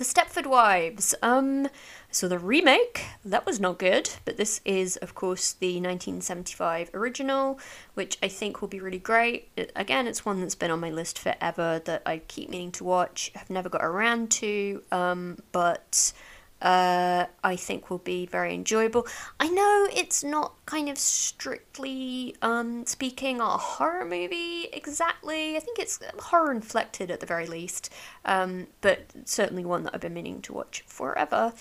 The 0.00 0.06
Stepford 0.06 0.46
Wives. 0.46 1.14
Um, 1.20 1.68
so 2.10 2.26
the 2.26 2.38
remake 2.38 3.04
that 3.22 3.44
was 3.44 3.60
not 3.60 3.78
good, 3.78 4.08
but 4.24 4.38
this 4.38 4.62
is 4.64 4.96
of 4.96 5.14
course 5.14 5.52
the 5.52 5.74
1975 5.74 6.88
original, 6.94 7.60
which 7.92 8.16
I 8.22 8.28
think 8.28 8.62
will 8.62 8.68
be 8.68 8.80
really 8.80 8.98
great. 8.98 9.50
It, 9.56 9.70
again, 9.76 10.06
it's 10.06 10.24
one 10.24 10.40
that's 10.40 10.54
been 10.54 10.70
on 10.70 10.80
my 10.80 10.88
list 10.88 11.18
forever 11.18 11.82
that 11.84 12.00
I 12.06 12.22
keep 12.28 12.48
meaning 12.48 12.72
to 12.72 12.84
watch. 12.84 13.30
I've 13.36 13.50
never 13.50 13.68
got 13.68 13.84
around 13.84 14.30
to, 14.30 14.82
um, 14.90 15.36
but 15.52 16.14
uh, 16.62 17.26
I 17.42 17.56
think 17.56 17.90
will 17.90 17.98
be 17.98 18.26
very 18.26 18.54
enjoyable. 18.54 19.06
I 19.38 19.48
know 19.48 19.88
it's 19.94 20.22
not 20.22 20.54
kind 20.66 20.88
of 20.88 20.98
strictly 20.98 22.36
um, 22.42 22.86
speaking 22.86 23.40
a 23.40 23.56
horror 23.56 24.04
movie 24.04 24.68
exactly. 24.72 25.56
I 25.56 25.60
think 25.60 25.78
it's 25.78 25.98
horror 26.18 26.52
inflected 26.52 27.10
at 27.10 27.20
the 27.20 27.26
very 27.26 27.46
least, 27.46 27.92
um, 28.24 28.66
but 28.80 29.06
certainly 29.24 29.64
one 29.64 29.84
that 29.84 29.94
I've 29.94 30.00
been 30.00 30.14
meaning 30.14 30.42
to 30.42 30.52
watch 30.52 30.82
forever. 30.86 31.52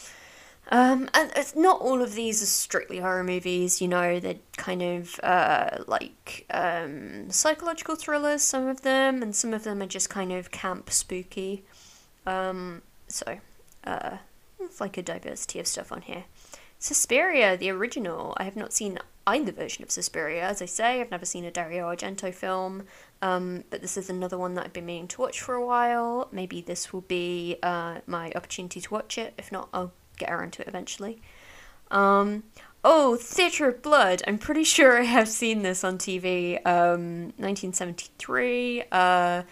Um, 0.71 1.09
and 1.15 1.31
it's 1.35 1.55
not 1.55 1.81
all 1.81 2.01
of 2.01 2.13
these 2.13 2.43
are 2.43 2.45
strictly 2.45 2.99
horror 2.99 3.23
movies, 3.23 3.81
you 3.81 3.87
know, 3.87 4.19
they're 4.19 4.35
kind 4.55 4.83
of 4.83 5.19
uh, 5.23 5.83
like 5.87 6.45
um, 6.51 7.31
psychological 7.31 7.95
thrillers, 7.95 8.43
some 8.43 8.67
of 8.67 8.81
them, 8.81 9.23
and 9.23 9.35
some 9.35 9.51
of 9.53 9.63
them 9.63 9.81
are 9.81 9.87
just 9.87 10.11
kind 10.11 10.31
of 10.31 10.51
camp 10.51 10.91
spooky. 10.91 11.63
Um, 12.27 12.83
so, 13.07 13.39
uh, 13.83 14.17
it's 14.59 14.81
like 14.81 14.97
a 14.97 15.01
diversity 15.01 15.59
of 15.59 15.67
stuff 15.67 15.91
on 15.91 16.01
here. 16.01 16.25
Suspiria, 16.79 17.57
the 17.57 17.69
original. 17.69 18.33
I 18.37 18.43
have 18.43 18.55
not 18.55 18.71
seen 18.71 18.99
either 19.27 19.51
version 19.51 19.83
of 19.83 19.91
Suspiria. 19.91 20.43
As 20.43 20.61
I 20.61 20.65
say, 20.65 21.01
I've 21.01 21.11
never 21.11 21.25
seen 21.25 21.45
a 21.45 21.51
Dario 21.51 21.93
Argento 21.93 22.33
film, 22.33 22.83
um, 23.21 23.63
but 23.69 23.81
this 23.81 23.97
is 23.97 24.09
another 24.09 24.37
one 24.37 24.55
that 24.55 24.65
I've 24.65 24.73
been 24.73 24.85
meaning 24.85 25.07
to 25.09 25.21
watch 25.21 25.41
for 25.41 25.55
a 25.55 25.65
while. 25.65 26.29
Maybe 26.31 26.61
this 26.61 26.93
will 26.93 27.01
be 27.01 27.57
uh, 27.61 27.99
my 28.07 28.31
opportunity 28.31 28.81
to 28.81 28.93
watch 28.93 29.17
it. 29.17 29.33
If 29.37 29.51
not, 29.51 29.69
I'll 29.73 29.91
get 30.17 30.31
around 30.31 30.53
to 30.53 30.61
it 30.61 30.67
eventually. 30.67 31.21
Um, 31.91 32.43
oh, 32.83 33.17
Theatre 33.17 33.69
of 33.69 33.81
Blood. 33.81 34.23
I'm 34.25 34.37
pretty 34.37 34.63
sure 34.75 34.97
I 34.99 35.03
have 35.03 35.27
seen 35.27 35.61
this 35.61 35.83
on 35.83 35.97
TV. 35.97 36.55
Um, 36.65 37.33
1973. 37.37 38.83
Uh, 38.91 39.43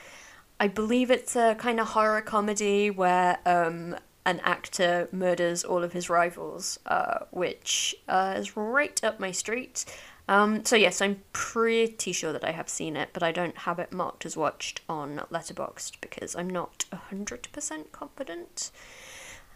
I 0.60 0.67
believe 0.67 1.12
it's 1.12 1.36
a 1.36 1.56
kind 1.56 1.80
of 1.80 1.89
horror 1.89 2.22
comedy 2.22 2.89
where 2.89 3.38
um, 3.46 3.96
an 4.28 4.42
actor 4.44 5.08
murders 5.13 5.63
all 5.63 5.84
of 5.84 5.94
his 5.94 6.10
rivals, 6.10 6.78
uh, 6.86 7.20
which 7.32 7.96
uh, 8.10 8.36
is 8.38 8.58
right 8.58 9.02
up 9.04 9.20
my 9.20 9.32
street. 9.32 9.86
Um, 10.28 10.66
so 10.66 10.76
yes, 10.76 11.02
I'm 11.02 11.22
pretty 11.32 12.12
sure 12.12 12.34
that 12.34 12.44
I 12.44 12.52
have 12.52 12.68
seen 12.68 12.98
it, 12.98 13.10
but 13.13 13.24
I 13.24 13.32
don't 13.32 13.60
have 13.60 13.80
it 13.80 13.94
marked 13.94 14.26
as 14.26 14.36
watched 14.36 14.82
on 14.90 15.22
Letterboxd 15.32 15.94
because 16.02 16.36
I'm 16.36 16.50
not 16.50 16.84
hundred 16.94 17.48
percent 17.54 17.94
confident. 17.94 18.70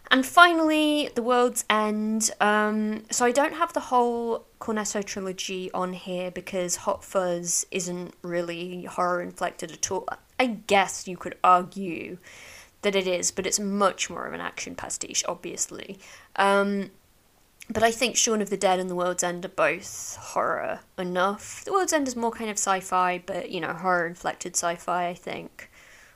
And 0.09 0.25
finally, 0.25 1.09
The 1.15 1.21
World's 1.21 1.63
End. 1.69 2.31
Um, 2.39 3.03
so 3.11 3.25
I 3.25 3.31
don't 3.31 3.53
have 3.53 3.73
the 3.73 3.79
whole 3.79 4.45
Cornetto 4.59 5.03
trilogy 5.03 5.71
on 5.73 5.93
here 5.93 6.31
because 6.31 6.77
Hot 6.77 7.03
Fuzz 7.03 7.65
isn't 7.71 8.13
really 8.21 8.85
horror 8.85 9.21
inflected 9.21 9.71
at 9.71 9.91
all. 9.91 10.07
I 10.39 10.45
guess 10.47 11.07
you 11.07 11.17
could 11.17 11.37
argue 11.43 12.17
that 12.81 12.95
it 12.95 13.07
is, 13.07 13.31
but 13.31 13.45
it's 13.45 13.59
much 13.59 14.09
more 14.09 14.25
of 14.25 14.33
an 14.33 14.41
action 14.41 14.75
pastiche, 14.75 15.23
obviously. 15.27 15.99
Um, 16.35 16.91
but 17.69 17.83
I 17.83 17.91
think 17.91 18.15
Shaun 18.15 18.41
of 18.41 18.49
the 18.49 18.57
Dead 18.57 18.79
and 18.79 18.89
The 18.89 18.95
World's 18.95 19.23
End 19.23 19.45
are 19.45 19.49
both 19.49 20.17
horror 20.19 20.79
enough. 20.97 21.63
The 21.63 21.71
World's 21.71 21.93
End 21.93 22.07
is 22.07 22.15
more 22.15 22.31
kind 22.31 22.49
of 22.49 22.57
sci 22.57 22.79
fi, 22.81 23.23
but, 23.25 23.49
you 23.49 23.61
know, 23.61 23.73
horror 23.73 24.07
inflected 24.07 24.55
sci 24.55 24.75
fi, 24.75 25.07
I 25.07 25.13
think. 25.13 25.69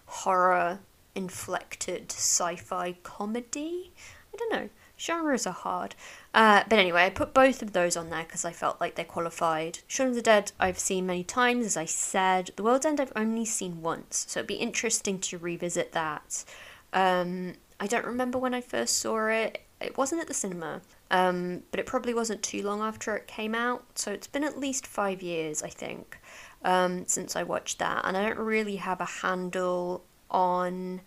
Horror 0.05 0.79
inflected 1.13 2.11
sci 2.11 2.55
fi 2.55 2.93
comedy? 3.03 3.91
I 4.33 4.37
don't 4.37 4.51
know. 4.51 4.69
Genres 5.05 5.45
are 5.45 5.53
hard. 5.53 5.95
Uh, 6.33 6.63
but 6.67 6.79
anyway, 6.79 7.05
I 7.05 7.09
put 7.09 7.33
both 7.33 7.61
of 7.61 7.73
those 7.73 7.95
on 7.95 8.09
there 8.09 8.23
because 8.23 8.43
I 8.43 8.51
felt 8.51 8.81
like 8.81 8.95
they 8.95 9.03
qualified. 9.03 9.79
Shaun 9.87 10.07
of 10.07 10.15
the 10.15 10.21
Dead, 10.21 10.51
I've 10.59 10.79
seen 10.79 11.05
many 11.05 11.23
times, 11.23 11.65
as 11.65 11.77
I 11.77 11.85
said. 11.85 12.51
The 12.55 12.63
World's 12.63 12.85
End, 12.85 12.99
I've 12.99 13.13
only 13.15 13.45
seen 13.45 13.81
once, 13.81 14.25
so 14.27 14.39
it'd 14.39 14.47
be 14.47 14.55
interesting 14.55 15.19
to 15.19 15.37
revisit 15.37 15.91
that. 15.91 16.43
Um, 16.91 17.53
I 17.79 17.87
don't 17.87 18.05
remember 18.05 18.37
when 18.37 18.53
I 18.53 18.61
first 18.61 18.97
saw 18.97 19.27
it. 19.27 19.61
It 19.81 19.97
wasn't 19.97 20.21
at 20.21 20.27
the 20.27 20.33
cinema, 20.33 20.81
um, 21.11 21.63
but 21.69 21.79
it 21.79 21.85
probably 21.85 22.13
wasn't 22.13 22.41
too 22.41 22.63
long 22.63 22.81
after 22.81 23.15
it 23.15 23.27
came 23.27 23.53
out, 23.53 23.83
so 23.95 24.11
it's 24.11 24.27
been 24.27 24.43
at 24.43 24.59
least 24.59 24.87
five 24.87 25.21
years, 25.21 25.61
I 25.61 25.69
think, 25.69 26.17
um, 26.63 27.05
since 27.05 27.35
I 27.35 27.43
watched 27.43 27.79
that, 27.79 28.01
and 28.05 28.15
I 28.15 28.25
don't 28.25 28.39
really 28.39 28.77
have 28.77 29.01
a 29.01 29.05
handle 29.05 30.03
on 30.31 31.01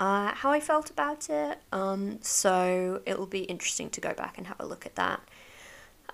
uh, 0.00 0.34
how 0.34 0.50
I 0.50 0.60
felt 0.60 0.90
about 0.90 1.28
it. 1.28 1.58
Um, 1.70 2.18
so 2.22 3.02
it'll 3.04 3.26
be 3.26 3.42
interesting 3.42 3.90
to 3.90 4.00
go 4.00 4.14
back 4.14 4.38
and 4.38 4.46
have 4.46 4.58
a 4.58 4.66
look 4.66 4.86
at 4.86 4.96
that. 4.96 5.20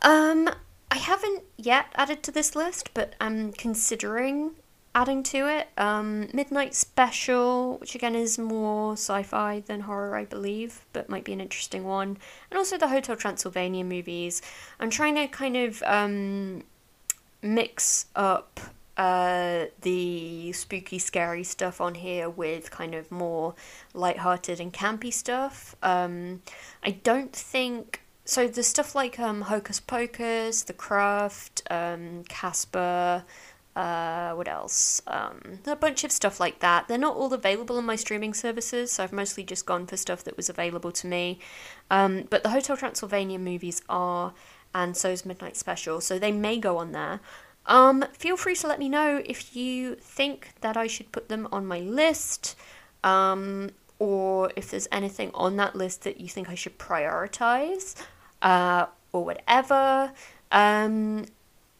Um, 0.03 0.51
I 0.91 0.99
haven't 0.99 1.45
yet 1.57 1.87
added 1.95 2.23
to 2.25 2.33
this 2.33 2.57
list, 2.57 2.93
but 2.95 3.15
I'm 3.21 3.53
considering 3.53 4.57
adding 4.95 5.23
to 5.23 5.49
it. 5.49 5.69
Um, 5.79 6.29
Midnight 6.33 6.75
Special, 6.75 7.79
which 7.79 7.95
again 7.95 8.17
is 8.17 8.39
more 8.39 8.95
sci 8.95 9.23
fi 9.23 9.61
than 9.61 9.81
horror, 9.81 10.17
I 10.17 10.25
believe, 10.25 10.85
but 10.93 11.09
might 11.09 11.25
be 11.25 11.33
an 11.33 11.41
interesting 11.41 11.85
one. 11.85 12.19
And 12.51 12.59
also 12.59 12.77
the 12.77 12.89
Hotel 12.89 13.15
Transylvania 13.15 13.85
movies. 13.85 14.43
I'm 14.81 14.91
trying 14.91 15.15
to 15.15 15.29
kind 15.29 15.57
of 15.57 15.83
um, 15.85 16.65
mix 17.41 18.07
up 18.17 18.59
uh, 18.97 19.67
the 19.83 20.53
spooky, 20.53 20.99
scary 20.99 21.45
stuff 21.45 21.81
on 21.81 21.95
here 21.95 22.31
with 22.31 22.71
kind 22.71 22.95
of 22.95 23.11
more 23.11 23.55
light-hearted 23.95 24.61
and 24.61 24.73
campy 24.73 25.13
stuff. 25.13 25.77
Um, 25.83 26.43
I 26.83 26.91
don't 26.91 27.33
think 27.33 28.03
so. 28.25 28.49
The 28.49 28.63
stuff 28.63 28.95
like 28.95 29.19
um, 29.19 29.43
Hocus 29.43 29.81
Pocus, 29.81 30.63
The 30.63 30.73
Craft, 30.73 31.63
um, 31.71 32.25
Casper. 32.29 33.25
Uh, 33.75 34.33
what 34.33 34.49
else? 34.49 35.03
Um, 35.07 35.59
a 35.67 35.77
bunch 35.77 36.03
of 36.03 36.11
stuff 36.11 36.41
like 36.41 36.61
that. 36.61 36.89
They're 36.89 36.97
not 36.97 37.15
all 37.15 37.35
available 37.35 37.77
on 37.77 37.85
my 37.85 37.97
streaming 37.97 38.33
services, 38.33 38.91
so 38.93 39.05
I've 39.05 39.13
mostly 39.13 39.45
just 39.45 39.67
gone 39.67 39.87
for 39.87 39.99
stuff 39.99 40.25
that 40.25 40.35
was 40.35 40.49
available 40.49 40.93
to 40.93 41.07
me. 41.07 41.39
Um, 41.91 42.25
but 42.31 42.43
the 42.43 42.49
Hotel 42.49 42.79
Transylvania 42.79 43.39
movies 43.39 43.83
are 43.91 44.33
and 44.77 44.95
so 44.97 45.09
is 45.09 45.25
Midnight 45.25 45.57
Special. 45.57 46.01
So 46.03 46.19
they 46.19 46.33
may 46.33 46.59
go 46.59 46.77
on 46.77 46.93
there. 46.93 47.21
Um, 47.67 48.05
feel 48.13 48.37
free 48.37 48.55
to 48.57 48.67
let 48.67 48.79
me 48.79 48.89
know 48.89 49.23
if 49.25 49.57
you 49.57 49.97
think 49.97 50.51
that 50.61 50.77
I 50.77 50.87
should 50.87 51.11
put 51.13 51.29
them 51.29 51.49
on 51.51 51.67
my 51.67 51.81
list, 51.81 52.57
um, 53.03 53.71
or 53.99 54.53
if 54.57 54.71
there's 54.71 54.89
anything 54.93 55.31
on 55.35 55.57
that 55.57 55.75
list 55.75 56.03
that 56.05 56.21
you 56.21 56.29
think 56.29 56.49
I 56.49 56.55
should 56.55 56.79
prioritize, 56.79 57.97
uh, 58.43 58.87
or 59.13 59.25
whatever. 59.25 60.13
Um, 60.53 61.27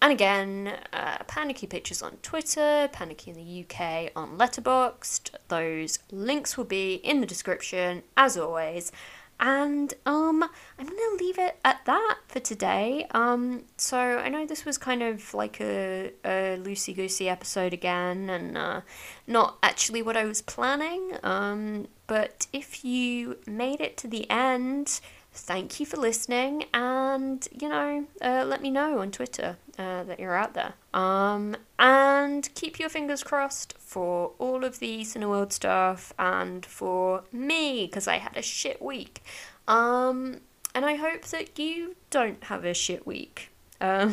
and 0.03 0.13
again, 0.13 0.73
uh, 0.93 1.19
Panicky 1.27 1.67
Pictures 1.67 2.03
on 2.03 2.17
Twitter, 2.23 2.89
Panicky 2.93 3.31
in 3.31 3.37
the 3.37 3.65
UK 3.65 4.13
on 4.15 4.37
Letterboxd. 4.37 5.31
Those 5.49 5.99
links 6.11 6.57
will 6.57 6.65
be 6.65 6.95
in 6.97 7.21
the 7.21 7.27
description, 7.27 8.03
as 8.17 8.37
always. 8.37 8.93
And 9.39 9.95
um, 10.05 10.43
I'm 10.79 10.87
gonna 10.87 11.17
leave 11.19 11.39
it 11.39 11.59
at 11.65 11.85
that 11.87 12.19
today. 12.47 13.07
Um, 13.11 13.65
so 13.77 13.99
I 13.99 14.29
know 14.29 14.47
this 14.47 14.65
was 14.65 14.79
kind 14.79 15.03
of 15.03 15.35
like 15.35 15.61
a, 15.61 16.13
a 16.25 16.59
loosey 16.63 16.95
goosey 16.95 17.29
episode 17.29 17.73
again, 17.73 18.31
and 18.31 18.57
uh, 18.57 18.81
not 19.27 19.59
actually 19.63 20.03
what 20.03 20.17
I 20.17 20.25
was 20.25 20.41
planning. 20.41 21.13
Um, 21.23 21.89
but 22.07 22.47
if 22.53 22.85
you 22.85 23.39
made 23.47 23.81
it 23.81 23.97
to 23.99 24.09
the 24.09 24.31
end, 24.31 25.01
thank 25.33 25.81
you 25.81 25.87
for 25.87 25.97
listening, 25.97 26.65
and 26.73 27.47
you 27.51 27.69
know, 27.69 28.07
uh, 28.23 28.45
let 28.47 28.63
me 28.63 28.71
know 28.71 29.01
on 29.01 29.11
Twitter 29.11 29.57
uh, 29.79 30.05
that 30.05 30.21
you're 30.21 30.37
out 30.37 30.55
there. 30.55 30.75
Um, 30.95 31.57
and 31.79 32.49
keep 32.55 32.79
your 32.79 32.89
fingers 32.89 33.23
crossed 33.25 33.75
for 33.79 34.33
all 34.39 34.65
of 34.65 34.79
the 34.79 35.01
Cineworld 35.01 35.53
stuff 35.53 36.13
and 36.19 36.65
for 36.65 37.25
me 37.33 37.87
because 37.87 38.07
I 38.07 38.19
had 38.19 38.37
a 38.37 38.43
shit 38.43 38.81
week. 38.81 39.23
Um, 39.69 40.43
and 40.77 40.85
I 40.85 40.97
hope 40.97 41.25
that 41.29 41.59
you 41.59 41.97
don't 42.11 42.45
have 42.45 42.67
a 42.67 42.75
shit 42.75 43.07
week. 43.07 43.51
Um, 43.81 44.13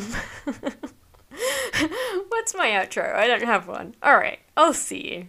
what's 2.28 2.54
my 2.54 2.70
outro? 2.70 3.14
I 3.14 3.26
don't 3.26 3.44
have 3.44 3.68
one. 3.68 3.94
All 4.02 4.16
right, 4.16 4.38
I'll 4.56 4.72
see 4.72 5.12
you. 5.12 5.28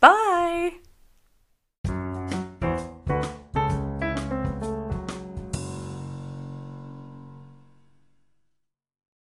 Bye. 0.00 0.76